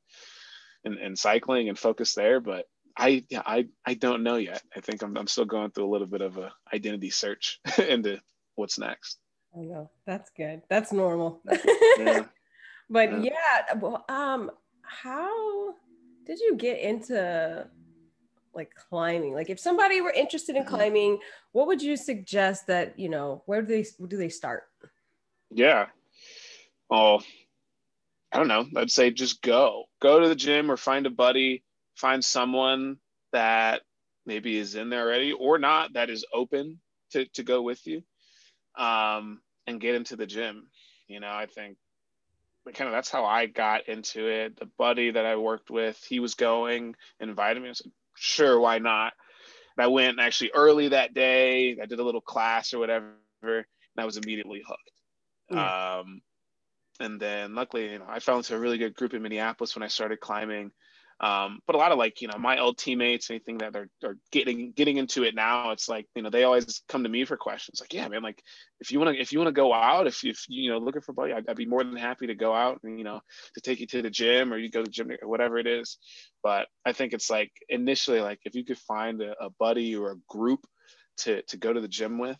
and, 0.83 0.97
and 0.97 1.17
cycling 1.17 1.69
and 1.69 1.77
focus 1.77 2.13
there. 2.13 2.39
But 2.39 2.65
I 2.97 3.23
yeah, 3.29 3.43
I 3.45 3.67
I 3.85 3.93
don't 3.93 4.23
know 4.23 4.35
yet. 4.35 4.61
I 4.75 4.81
think 4.81 5.01
I'm 5.01 5.17
I'm 5.17 5.27
still 5.27 5.45
going 5.45 5.71
through 5.71 5.85
a 5.85 5.91
little 5.91 6.07
bit 6.07 6.21
of 6.21 6.37
a 6.37 6.51
identity 6.73 7.09
search 7.09 7.59
into 7.77 8.19
what's 8.55 8.79
next. 8.79 9.17
I 9.55 9.61
know 9.61 9.89
that's 10.05 10.29
good. 10.35 10.61
That's 10.69 10.91
normal. 10.91 11.41
yeah. 11.97 12.25
But 12.89 13.23
yeah. 13.23 13.31
yeah, 13.71 13.77
well, 13.79 14.05
um, 14.09 14.51
how 14.81 15.75
did 16.25 16.39
you 16.39 16.55
get 16.55 16.79
into 16.79 17.67
like 18.53 18.73
climbing? 18.75 19.33
Like, 19.33 19.49
if 19.49 19.59
somebody 19.59 20.01
were 20.01 20.11
interested 20.11 20.55
in 20.55 20.63
mm-hmm. 20.63 20.75
climbing, 20.75 21.19
what 21.51 21.67
would 21.67 21.81
you 21.81 21.97
suggest 21.97 22.67
that 22.67 22.97
you 22.97 23.09
know? 23.09 23.43
Where 23.45 23.61
do 23.61 23.67
they 23.67 23.85
where 23.97 24.09
do 24.09 24.17
they 24.17 24.29
start? 24.29 24.63
Yeah. 25.49 25.87
Oh, 26.89 27.21
I 28.31 28.37
don't 28.37 28.47
know. 28.47 28.65
I'd 28.75 28.91
say 28.91 29.11
just 29.11 29.41
go. 29.41 29.85
Go 30.01 30.19
to 30.19 30.27
the 30.27 30.35
gym 30.35 30.71
or 30.71 30.77
find 30.77 31.05
a 31.05 31.09
buddy 31.09 31.63
find 32.01 32.25
someone 32.25 32.97
that 33.31 33.81
maybe 34.25 34.57
is 34.57 34.75
in 34.75 34.89
there 34.89 35.03
already 35.03 35.31
or 35.31 35.59
not 35.59 35.93
that 35.93 36.09
is 36.09 36.25
open 36.33 36.79
to, 37.11 37.25
to 37.25 37.43
go 37.43 37.61
with 37.61 37.85
you 37.85 38.01
um, 38.75 39.39
and 39.67 39.79
get 39.79 39.95
into 39.95 40.15
the 40.15 40.25
gym. 40.25 40.67
You 41.07 41.19
know, 41.19 41.31
I 41.31 41.45
think 41.45 41.77
kind 42.73 42.87
of 42.87 42.93
that's 42.93 43.09
how 43.09 43.25
I 43.25 43.45
got 43.45 43.87
into 43.87 44.27
it. 44.27 44.59
The 44.59 44.69
buddy 44.77 45.11
that 45.11 45.25
I 45.25 45.35
worked 45.35 45.69
with, 45.69 46.03
he 46.07 46.19
was 46.19 46.35
going, 46.35 46.95
invited 47.19 47.61
me. 47.61 47.69
I 47.69 47.73
said, 47.73 47.91
sure, 48.15 48.59
why 48.59 48.79
not? 48.79 49.13
And 49.77 49.83
I 49.83 49.87
went 49.87 50.19
actually 50.19 50.51
early 50.53 50.89
that 50.89 51.13
day. 51.13 51.77
I 51.81 51.85
did 51.85 51.99
a 51.99 52.03
little 52.03 52.21
class 52.21 52.73
or 52.73 52.79
whatever, 52.79 53.15
and 53.43 53.65
I 53.97 54.05
was 54.05 54.17
immediately 54.17 54.63
hooked. 54.65 54.91
Mm. 55.51 55.99
Um, 56.01 56.21
and 56.99 57.19
then 57.19 57.55
luckily, 57.55 57.91
you 57.91 57.99
know, 57.99 58.05
I 58.07 58.19
fell 58.19 58.37
into 58.37 58.55
a 58.55 58.59
really 58.59 58.77
good 58.77 58.95
group 58.95 59.13
in 59.13 59.21
Minneapolis 59.21 59.75
when 59.75 59.83
I 59.83 59.87
started 59.87 60.19
climbing. 60.19 60.71
Um, 61.21 61.59
but 61.67 61.75
a 61.75 61.77
lot 61.77 61.91
of 61.91 61.99
like, 61.99 62.19
you 62.19 62.27
know, 62.27 62.37
my 62.39 62.57
old 62.57 62.79
teammates, 62.79 63.29
anything 63.29 63.59
that 63.59 63.75
are, 63.75 63.87
are 64.03 64.17
getting 64.31 64.71
getting 64.71 64.97
into 64.97 65.21
it 65.21 65.35
now, 65.35 65.69
it's 65.69 65.87
like, 65.87 66.07
you 66.15 66.23
know, 66.23 66.31
they 66.31 66.43
always 66.43 66.81
come 66.89 67.03
to 67.03 67.09
me 67.09 67.25
for 67.25 67.37
questions. 67.37 67.79
Like, 67.79 67.93
yeah, 67.93 68.07
man, 68.07 68.23
like 68.23 68.41
if 68.79 68.91
you 68.91 68.99
want 68.99 69.15
to 69.15 69.21
if 69.21 69.31
you 69.31 69.37
want 69.37 69.49
to 69.49 69.61
go 69.61 69.71
out, 69.71 70.07
if 70.07 70.23
you 70.23 70.31
if, 70.31 70.43
you 70.47 70.71
know 70.71 70.79
looking 70.79 71.03
for 71.03 71.13
buddy, 71.13 71.33
I'd, 71.33 71.47
I'd, 71.47 71.55
be 71.55 71.67
more 71.67 71.83
than 71.83 71.95
happy 71.95 72.25
to 72.25 72.33
go 72.33 72.55
out 72.55 72.79
and 72.83 72.97
you 72.97 73.03
know 73.03 73.21
to 73.53 73.61
take 73.61 73.79
you 73.79 73.85
to 73.87 74.01
the 74.01 74.09
gym 74.09 74.51
or 74.51 74.57
you 74.57 74.71
go 74.71 74.79
to 74.79 74.85
the 74.85 74.91
gym 74.91 75.11
or 75.21 75.29
whatever 75.29 75.59
it 75.59 75.67
is. 75.67 75.99
But 76.41 76.67
I 76.83 76.91
think 76.93 77.13
it's 77.13 77.29
like 77.29 77.51
initially 77.69 78.19
like 78.19 78.39
if 78.43 78.55
you 78.55 78.65
could 78.65 78.79
find 78.79 79.21
a, 79.21 79.35
a 79.39 79.51
buddy 79.51 79.95
or 79.95 80.13
a 80.13 80.17
group 80.27 80.65
to 81.17 81.43
to 81.43 81.57
go 81.57 81.71
to 81.71 81.81
the 81.81 81.87
gym 81.87 82.17
with, 82.17 82.37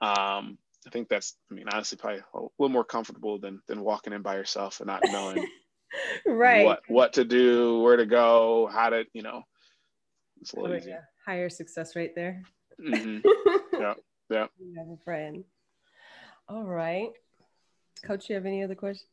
um, 0.00 0.58
I 0.86 0.90
think 0.92 1.08
that's 1.08 1.34
I 1.50 1.54
mean 1.54 1.66
honestly 1.72 1.98
probably 1.98 2.20
a 2.20 2.38
little 2.56 2.72
more 2.72 2.84
comfortable 2.84 3.40
than 3.40 3.60
than 3.66 3.82
walking 3.82 4.12
in 4.12 4.22
by 4.22 4.36
yourself 4.36 4.78
and 4.78 4.86
not 4.86 5.02
knowing 5.06 5.44
right. 6.26 6.64
what 6.64 6.80
what 6.88 7.12
to 7.14 7.24
do 7.24 7.80
where 7.80 7.96
to 7.96 8.06
go 8.06 8.68
how 8.72 8.90
to 8.90 9.04
you 9.12 9.22
know 9.22 9.42
it's 10.40 10.52
a 10.52 10.56
little 10.56 10.72
oh, 10.72 10.76
easier. 10.76 10.90
Yeah. 10.90 11.32
higher 11.32 11.48
success 11.48 11.94
rate 11.94 12.14
there. 12.14 12.42
Mm-hmm. 12.80 13.26
yeah 13.80 13.94
yeah 14.30 14.46
you 14.58 14.74
have 14.78 14.88
a 14.88 14.96
friend. 15.04 15.44
All 16.48 16.64
right. 16.64 17.10
Coach 18.04 18.28
you 18.28 18.34
have 18.34 18.46
any 18.46 18.62
other 18.62 18.74
questions? 18.74 19.08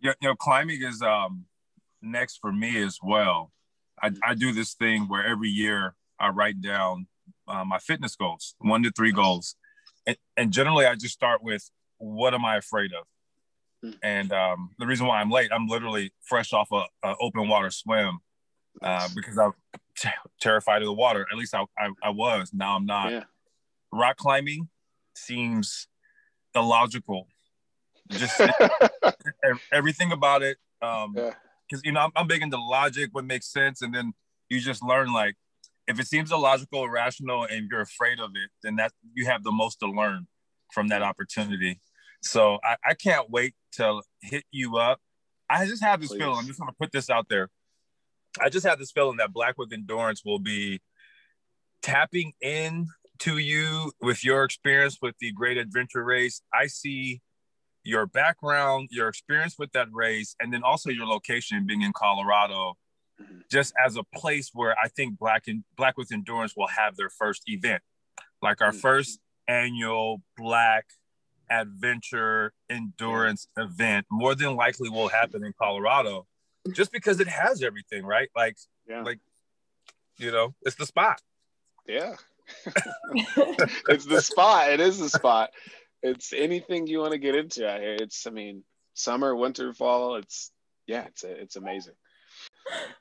Yeah 0.00 0.12
you 0.20 0.28
know 0.28 0.34
climbing 0.34 0.82
is 0.82 1.02
um 1.02 1.44
next 2.02 2.38
for 2.40 2.52
me 2.52 2.82
as 2.82 2.98
well. 3.02 3.52
I, 4.02 4.12
I 4.22 4.34
do 4.34 4.52
this 4.52 4.74
thing 4.74 5.08
where 5.08 5.24
every 5.24 5.48
year 5.48 5.94
i 6.18 6.28
write 6.28 6.60
down 6.60 7.06
uh, 7.48 7.64
my 7.64 7.78
fitness 7.78 8.14
goals 8.14 8.54
one 8.58 8.82
to 8.82 8.90
three 8.90 9.12
goals. 9.12 9.56
And, 10.06 10.16
and 10.36 10.52
generally 10.52 10.86
i 10.86 10.94
just 10.94 11.14
start 11.14 11.42
with 11.42 11.70
what 11.98 12.34
am 12.34 12.44
i 12.44 12.56
afraid 12.56 12.92
of 12.92 13.06
and 14.02 14.32
um, 14.32 14.70
the 14.78 14.86
reason 14.86 15.06
why 15.06 15.20
I'm 15.20 15.30
late, 15.30 15.50
I'm 15.52 15.66
literally 15.66 16.12
fresh 16.22 16.52
off 16.52 16.68
a, 16.72 16.84
a 17.04 17.14
open 17.20 17.48
water 17.48 17.70
swim 17.70 18.18
uh, 18.82 19.08
because 19.14 19.38
I'm 19.38 19.52
t- 19.96 20.08
terrified 20.40 20.82
of 20.82 20.86
the 20.86 20.92
water. 20.92 21.26
At 21.30 21.38
least 21.38 21.54
I, 21.54 21.64
I, 21.78 21.90
I 22.02 22.10
was. 22.10 22.50
Now 22.52 22.76
I'm 22.76 22.86
not. 22.86 23.12
Yeah. 23.12 23.24
Rock 23.92 24.16
climbing 24.16 24.68
seems 25.14 25.88
illogical. 26.54 27.28
Just 28.10 28.40
everything 29.72 30.12
about 30.12 30.42
it. 30.42 30.58
Um, 30.82 31.12
because 31.14 31.34
yeah. 31.72 31.80
you 31.84 31.92
know 31.92 32.00
I'm, 32.00 32.10
I'm 32.14 32.26
big 32.26 32.42
into 32.42 32.58
logic, 32.58 33.10
what 33.12 33.24
makes 33.24 33.52
sense, 33.52 33.82
and 33.82 33.94
then 33.94 34.12
you 34.48 34.60
just 34.60 34.82
learn 34.82 35.12
like 35.12 35.34
if 35.86 36.00
it 36.00 36.06
seems 36.06 36.32
illogical, 36.32 36.84
irrational, 36.84 37.44
and 37.44 37.68
you're 37.70 37.80
afraid 37.80 38.20
of 38.20 38.30
it, 38.34 38.50
then 38.62 38.76
that 38.76 38.92
you 39.14 39.26
have 39.26 39.44
the 39.44 39.52
most 39.52 39.80
to 39.80 39.86
learn 39.86 40.26
from 40.72 40.88
that 40.88 41.02
opportunity. 41.02 41.80
So 42.22 42.58
I, 42.64 42.76
I 42.84 42.94
can't 42.94 43.30
wait 43.30 43.54
to 43.72 44.02
hit 44.20 44.44
you 44.50 44.76
up. 44.76 45.00
I 45.48 45.66
just 45.66 45.82
have 45.82 46.00
this 46.00 46.10
Please. 46.10 46.18
feeling. 46.18 46.38
I'm 46.38 46.46
just 46.46 46.58
going 46.58 46.70
to 46.70 46.76
put 46.80 46.92
this 46.92 47.10
out 47.10 47.26
there. 47.28 47.50
I 48.40 48.48
just 48.48 48.66
have 48.66 48.78
this 48.78 48.90
feeling 48.90 49.16
that 49.18 49.32
Black 49.32 49.56
with 49.58 49.72
Endurance 49.72 50.22
will 50.24 50.38
be 50.38 50.80
tapping 51.82 52.32
in 52.40 52.88
to 53.20 53.38
you 53.38 53.92
with 54.00 54.24
your 54.24 54.44
experience 54.44 54.98
with 55.00 55.14
the 55.20 55.32
Great 55.32 55.56
Adventure 55.56 56.04
Race. 56.04 56.42
I 56.52 56.66
see 56.66 57.20
your 57.84 58.06
background, 58.06 58.88
your 58.90 59.08
experience 59.08 59.54
with 59.58 59.72
that 59.72 59.88
race, 59.92 60.34
and 60.40 60.52
then 60.52 60.62
also 60.62 60.90
your 60.90 61.06
location 61.06 61.64
being 61.66 61.82
in 61.82 61.92
Colorado, 61.94 62.74
mm-hmm. 63.20 63.38
just 63.50 63.72
as 63.84 63.96
a 63.96 64.02
place 64.14 64.50
where 64.52 64.74
I 64.82 64.88
think 64.88 65.18
Black 65.18 65.44
and 65.46 65.64
Black 65.76 65.96
with 65.96 66.12
Endurance 66.12 66.54
will 66.56 66.66
have 66.66 66.96
their 66.96 67.08
first 67.08 67.42
event, 67.46 67.82
like 68.42 68.60
our 68.60 68.70
mm-hmm. 68.70 68.78
first 68.78 69.20
annual 69.48 70.20
Black 70.36 70.86
adventure 71.50 72.52
endurance 72.70 73.48
event 73.56 74.06
more 74.10 74.34
than 74.34 74.56
likely 74.56 74.88
will 74.88 75.08
happen 75.08 75.44
in 75.44 75.52
Colorado 75.60 76.26
just 76.72 76.92
because 76.92 77.20
it 77.20 77.28
has 77.28 77.62
everything, 77.62 78.04
right? 78.04 78.28
Like, 78.34 78.56
yeah. 78.88 79.02
like, 79.02 79.20
you 80.18 80.32
know, 80.32 80.54
it's 80.62 80.76
the 80.76 80.86
spot. 80.86 81.20
Yeah. 81.86 82.14
it's 83.88 84.06
the 84.06 84.20
spot. 84.20 84.70
It 84.70 84.80
is 84.80 84.98
the 84.98 85.08
spot. 85.08 85.50
It's 86.02 86.32
anything 86.32 86.86
you 86.86 87.00
want 87.00 87.12
to 87.12 87.18
get 87.18 87.34
into 87.34 87.68
out 87.68 87.80
here. 87.80 87.96
It's, 88.00 88.26
I 88.26 88.30
mean, 88.30 88.62
summer, 88.94 89.34
winter, 89.34 89.72
fall. 89.72 90.16
It's, 90.16 90.50
yeah, 90.86 91.04
it's, 91.06 91.24
it's 91.24 91.56
amazing. 91.56 91.94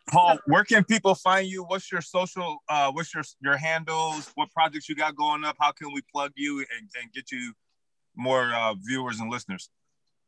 Paul, 0.09 0.37
where 0.45 0.63
can 0.63 0.83
people 0.83 1.15
find 1.15 1.47
you? 1.47 1.63
What's 1.63 1.91
your 1.91 2.01
social, 2.01 2.57
uh, 2.69 2.91
what's 2.91 3.13
your, 3.13 3.23
your 3.41 3.57
handles? 3.57 4.31
What 4.35 4.51
projects 4.51 4.87
you 4.87 4.95
got 4.95 5.15
going 5.15 5.43
up? 5.43 5.55
How 5.59 5.71
can 5.71 5.91
we 5.93 6.01
plug 6.11 6.31
you 6.35 6.59
and, 6.59 6.89
and 7.01 7.11
get 7.11 7.31
you 7.31 7.53
more 8.15 8.53
uh, 8.53 8.73
viewers 8.75 9.19
and 9.19 9.31
listeners? 9.31 9.69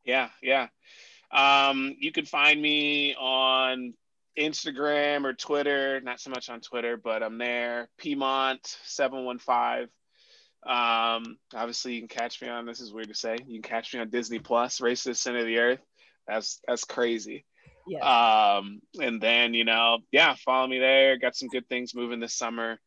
Yeah, 0.03 0.29
yeah. 0.41 0.67
Um, 1.31 1.95
you 1.99 2.11
can 2.11 2.25
find 2.25 2.61
me 2.61 3.15
on 3.15 3.93
Instagram 4.37 5.25
or 5.25 5.33
Twitter. 5.33 5.99
Not 6.01 6.19
so 6.19 6.29
much 6.29 6.49
on 6.49 6.61
Twitter, 6.61 6.97
but 6.97 7.23
I'm 7.23 7.37
there. 7.37 7.89
Piedmont 7.97 8.77
seven 8.83 9.25
one 9.25 9.39
five. 9.39 9.89
Um, 10.65 11.37
obviously, 11.53 11.93
you 11.93 12.01
can 12.01 12.07
catch 12.07 12.41
me 12.41 12.49
on. 12.49 12.65
This 12.65 12.79
is 12.79 12.93
weird 12.93 13.09
to 13.09 13.15
say. 13.15 13.37
You 13.45 13.61
can 13.61 13.69
catch 13.69 13.93
me 13.93 13.99
on 13.99 14.09
Disney 14.09 14.39
Plus, 14.39 14.81
Race 14.81 15.03
to 15.03 15.09
the 15.09 15.15
Center 15.15 15.39
of 15.39 15.45
the 15.45 15.59
Earth. 15.59 15.79
That's 16.27 16.59
that's 16.67 16.83
crazy. 16.83 17.45
Yeah. 17.87 18.57
Um, 18.57 18.81
and 18.99 19.21
then 19.21 19.53
you 19.53 19.63
know, 19.63 19.99
yeah, 20.11 20.35
follow 20.43 20.67
me 20.67 20.79
there. 20.79 21.17
Got 21.17 21.35
some 21.35 21.47
good 21.49 21.67
things 21.69 21.95
moving 21.95 22.19
this 22.19 22.35
summer. 22.35 22.79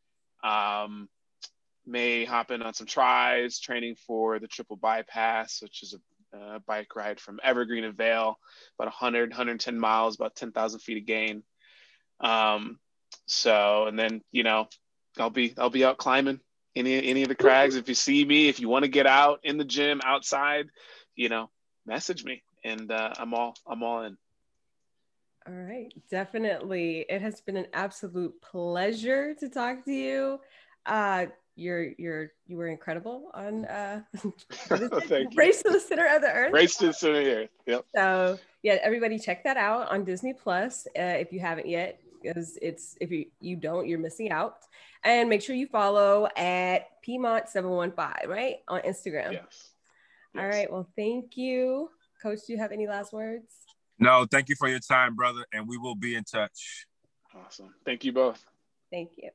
Um, 0.45 1.09
may 1.91 2.25
hop 2.25 2.51
in 2.51 2.63
on 2.63 2.75
some 2.75 2.87
tries, 2.87 3.59
training 3.59 3.97
for 4.07 4.39
the 4.39 4.47
triple 4.47 4.77
bypass, 4.77 5.61
which 5.63 5.83
is 5.83 5.95
a 5.95 5.99
uh, 6.37 6.59
bike 6.67 6.95
ride 6.95 7.21
from 7.21 7.41
Evergreen 7.43 7.83
to 7.83 7.93
Vail, 7.93 8.39
about 8.79 8.87
100, 8.87 9.31
110 9.31 9.79
miles, 9.79 10.15
about 10.15 10.37
10,000 10.37 10.81
feet 10.81 10.99
of 10.99 11.07
gain. 11.07 11.43
Um, 12.21 12.79
so, 13.27 13.87
and 13.87 13.99
then, 13.99 14.23
you 14.31 14.45
know, 14.45 14.69
I'll 15.19 15.31
be, 15.31 15.55
I'll 15.59 15.71
be 15.71 15.85
out 15.85 15.99
climbing 15.99 16.41
any, 16.77 17.03
any 17.05 17.23
of 17.23 17.29
the 17.29 17.35
crags. 17.35 17.75
If 17.75 17.89
you 17.89 17.95
see 17.95 18.25
me, 18.25 18.49
if 18.49 18.61
you 18.61 18.69
want 18.69 18.85
to 18.85 18.91
get 18.91 19.07
out 19.07 19.41
in 19.43 19.59
the 19.59 19.65
gym 19.65 20.01
outside, 20.05 20.69
you 21.17 21.29
know, 21.29 21.51
message 21.87 22.25
me 22.25 22.43
and 22.65 22.91
uh, 22.91 23.15
I'm 23.19 23.35
all, 23.35 23.57
I'm 23.67 23.83
all 23.83 24.03
in. 24.03 24.17
All 25.49 25.55
right, 25.55 25.93
definitely. 26.11 27.07
It 27.09 27.23
has 27.23 27.41
been 27.41 27.57
an 27.57 27.67
absolute 27.73 28.41
pleasure 28.41 29.35
to 29.35 29.49
talk 29.49 29.85
to 29.87 29.93
you. 29.93 30.41
Uh, 30.87 31.27
you're 31.61 31.93
you're 31.99 32.33
you 32.47 32.57
were 32.57 32.69
incredible 32.69 33.31
on 33.35 33.67
uh 33.67 34.01
race 35.37 35.63
to 35.63 35.71
the 35.71 35.81
center 35.81 36.07
of 36.07 36.23
the 36.23 36.31
earth. 36.33 36.53
Race 36.53 36.77
to 36.77 36.87
the 36.87 36.93
center 36.93 37.19
of 37.19 37.25
the 37.25 37.37
earth 37.37 37.49
yep. 37.67 37.85
So 37.95 38.39
yeah 38.63 38.79
everybody 38.83 39.19
check 39.19 39.45
that 39.45 39.57
out 39.57 39.91
on 39.91 40.05
disney 40.05 40.33
plus 40.33 40.87
uh, 40.99 41.03
if 41.03 41.33
you 41.33 41.41
haven't 41.41 41.69
yet 41.69 42.01
because 42.23 42.59
it's 42.61 42.97
if 43.01 43.11
you 43.11 43.27
you 43.41 43.57
don't 43.57 43.87
you're 43.87 43.99
missing 43.99 44.31
out. 44.31 44.57
And 45.03 45.31
make 45.31 45.41
sure 45.41 45.57
you 45.57 45.67
follow 45.67 46.29
at 46.37 47.01
piedmont 47.03 47.49
715 47.49 48.29
right 48.31 48.57
on 48.69 48.81
instagram. 48.83 49.33
Yes. 49.33 49.71
all 50.37 50.43
yes. 50.43 50.55
right 50.55 50.73
well 50.73 50.89
thank 50.97 51.37
you. 51.37 51.91
Coach 52.23 52.41
do 52.47 52.53
you 52.53 52.59
have 52.59 52.73
any 52.73 52.87
last 52.87 53.13
words? 53.13 53.53
No 53.99 54.27
thank 54.31 54.49
you 54.49 54.57
for 54.57 54.69
your 54.69 54.81
time 54.81 55.15
brother 55.15 55.45
and 55.53 55.69
we 55.69 55.77
will 55.77 55.95
be 55.95 56.15
in 56.15 56.25
touch. 56.25 56.87
Awesome. 57.35 57.75
Thank 57.85 58.05
you 58.05 58.13
both. 58.13 58.45
Thank 58.91 59.11
you 59.17 59.31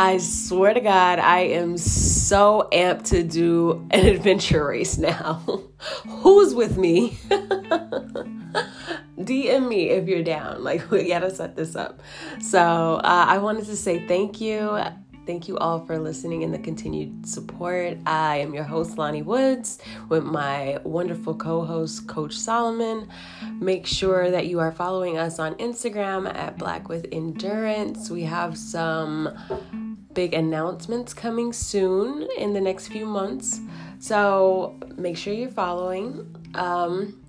I 0.00 0.18
swear 0.18 0.74
to 0.74 0.80
God, 0.80 1.18
I 1.18 1.40
am 1.40 1.76
so 1.76 2.68
amped 2.72 3.06
to 3.06 3.24
do 3.24 3.84
an 3.90 4.06
adventure 4.06 4.64
race 4.64 4.96
now. 4.96 5.42
Who's 6.06 6.54
with 6.54 6.78
me? 6.78 7.18
DM 9.18 9.68
me 9.68 9.90
if 9.90 10.06
you're 10.06 10.22
down. 10.22 10.62
Like, 10.62 10.88
we 10.92 11.08
gotta 11.08 11.34
set 11.34 11.56
this 11.56 11.74
up. 11.74 12.00
So, 12.40 12.60
uh, 12.60 13.24
I 13.28 13.38
wanted 13.38 13.64
to 13.66 13.74
say 13.74 14.06
thank 14.06 14.40
you. 14.40 14.78
Thank 15.26 15.48
you 15.48 15.58
all 15.58 15.84
for 15.84 15.98
listening 15.98 16.44
and 16.44 16.54
the 16.54 16.60
continued 16.60 17.28
support. 17.28 17.98
I 18.06 18.36
am 18.36 18.54
your 18.54 18.64
host, 18.64 18.98
Lonnie 18.98 19.22
Woods, 19.22 19.80
with 20.08 20.22
my 20.22 20.78
wonderful 20.84 21.34
co 21.34 21.64
host, 21.64 22.06
Coach 22.06 22.34
Solomon. 22.34 23.08
Make 23.58 23.84
sure 23.84 24.30
that 24.30 24.46
you 24.46 24.60
are 24.60 24.70
following 24.70 25.18
us 25.18 25.40
on 25.40 25.56
Instagram 25.56 26.32
at 26.32 26.56
Black 26.56 26.88
with 26.88 27.04
Endurance. 27.10 28.08
We 28.10 28.22
have 28.22 28.56
some 28.56 29.36
big 30.14 30.34
announcements 30.34 31.14
coming 31.14 31.52
soon 31.52 32.28
in 32.38 32.52
the 32.52 32.60
next 32.60 32.88
few 32.88 33.06
months. 33.06 33.60
So 33.98 34.78
make 34.96 35.16
sure 35.16 35.32
you're 35.32 35.50
following. 35.50 36.34
Um, 36.54 37.20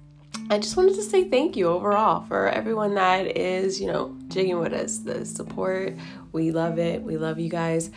I 0.50 0.58
just 0.58 0.78
wanted 0.78 0.96
to 0.96 1.04
say 1.04 1.30
thank 1.30 1.56
you 1.56 1.68
overall 1.68 2.24
for 2.26 2.50
everyone 2.50 2.96
that 2.96 3.38
is, 3.38 3.80
you 3.80 3.88
know, 3.88 4.15
jigging 4.28 4.60
with 4.60 4.74
us, 4.74 5.00
the 5.00 5.26
support. 5.26 5.96
We 6.32 6.52
love 6.52 6.80
it. 6.80 7.02
We 7.02 7.18
love 7.18 7.39
you 7.39 7.50
guys. 7.50 7.92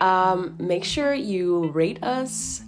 Um, 0.00 0.56
make 0.58 0.84
sure 0.84 1.12
you 1.12 1.68
rate 1.68 2.02
us 2.02 2.62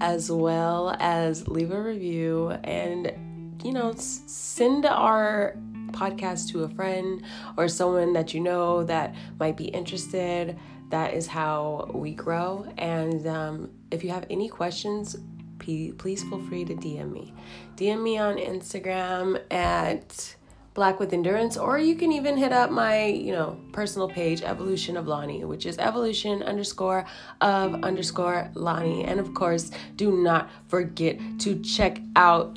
as 0.00 0.30
well 0.30 0.96
as 1.00 1.48
leave 1.48 1.72
a 1.72 1.80
review 1.80 2.50
and, 2.64 3.58
you 3.64 3.72
know, 3.72 3.94
send 3.96 4.86
our 4.86 5.56
podcast 5.92 6.50
to 6.50 6.64
a 6.64 6.68
friend 6.68 7.22
or 7.56 7.68
someone 7.68 8.12
that 8.12 8.32
you 8.32 8.40
know 8.40 8.84
that 8.84 9.14
might 9.38 9.56
be 9.56 9.66
interested 9.66 10.58
that 10.90 11.14
is 11.14 11.26
how 11.26 11.90
we 11.94 12.12
grow. 12.12 12.66
And 12.78 13.26
um, 13.26 13.70
if 13.90 14.04
you 14.04 14.10
have 14.10 14.26
any 14.28 14.48
questions, 14.48 15.16
please 15.58 16.22
feel 16.24 16.42
free 16.42 16.64
to 16.64 16.74
DM 16.74 17.12
me. 17.12 17.32
DM 17.76 18.02
me 18.02 18.18
on 18.18 18.36
Instagram 18.36 19.40
at 19.52 20.36
Black 20.74 21.00
with 21.00 21.12
Endurance, 21.12 21.56
or 21.56 21.78
you 21.78 21.94
can 21.94 22.12
even 22.12 22.36
hit 22.36 22.52
up 22.52 22.70
my, 22.70 23.06
you 23.06 23.32
know, 23.32 23.58
personal 23.72 24.08
page, 24.08 24.42
Evolution 24.42 24.96
of 24.96 25.06
Lonnie, 25.06 25.44
which 25.44 25.66
is 25.66 25.78
evolution 25.78 26.42
underscore 26.42 27.04
of 27.40 27.82
underscore 27.82 28.50
Lonnie. 28.54 29.04
And 29.04 29.18
of 29.20 29.34
course, 29.34 29.70
do 29.96 30.12
not 30.12 30.48
forget 30.68 31.18
to 31.40 31.60
check 31.60 32.00
out 32.16 32.56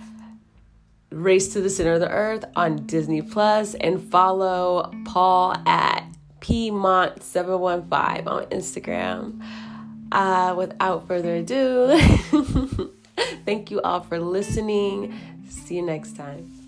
Race 1.10 1.54
to 1.54 1.62
the 1.62 1.69
Center 1.69 1.93
of 1.93 2.00
the 2.00 2.10
Earth 2.10 2.46
on 2.56 2.86
Disney 2.88 3.22
Plus 3.22 3.76
and 3.76 4.02
follow 4.02 4.91
Paul 5.06 5.56
at 5.67 6.08
Piedmont715 6.43 8.27
on 8.27 8.45
Instagram. 8.47 9.41
Uh, 10.12 10.53
without 10.56 11.08
further 11.08 11.38
ado, 11.38 11.97
thank 13.45 13.71
you 13.71 13.82
all 13.82 14.01
for 14.01 14.19
listening. 14.19 15.17
See 15.49 15.77
you 15.77 15.82
next 15.82 16.15
time. 16.15 16.62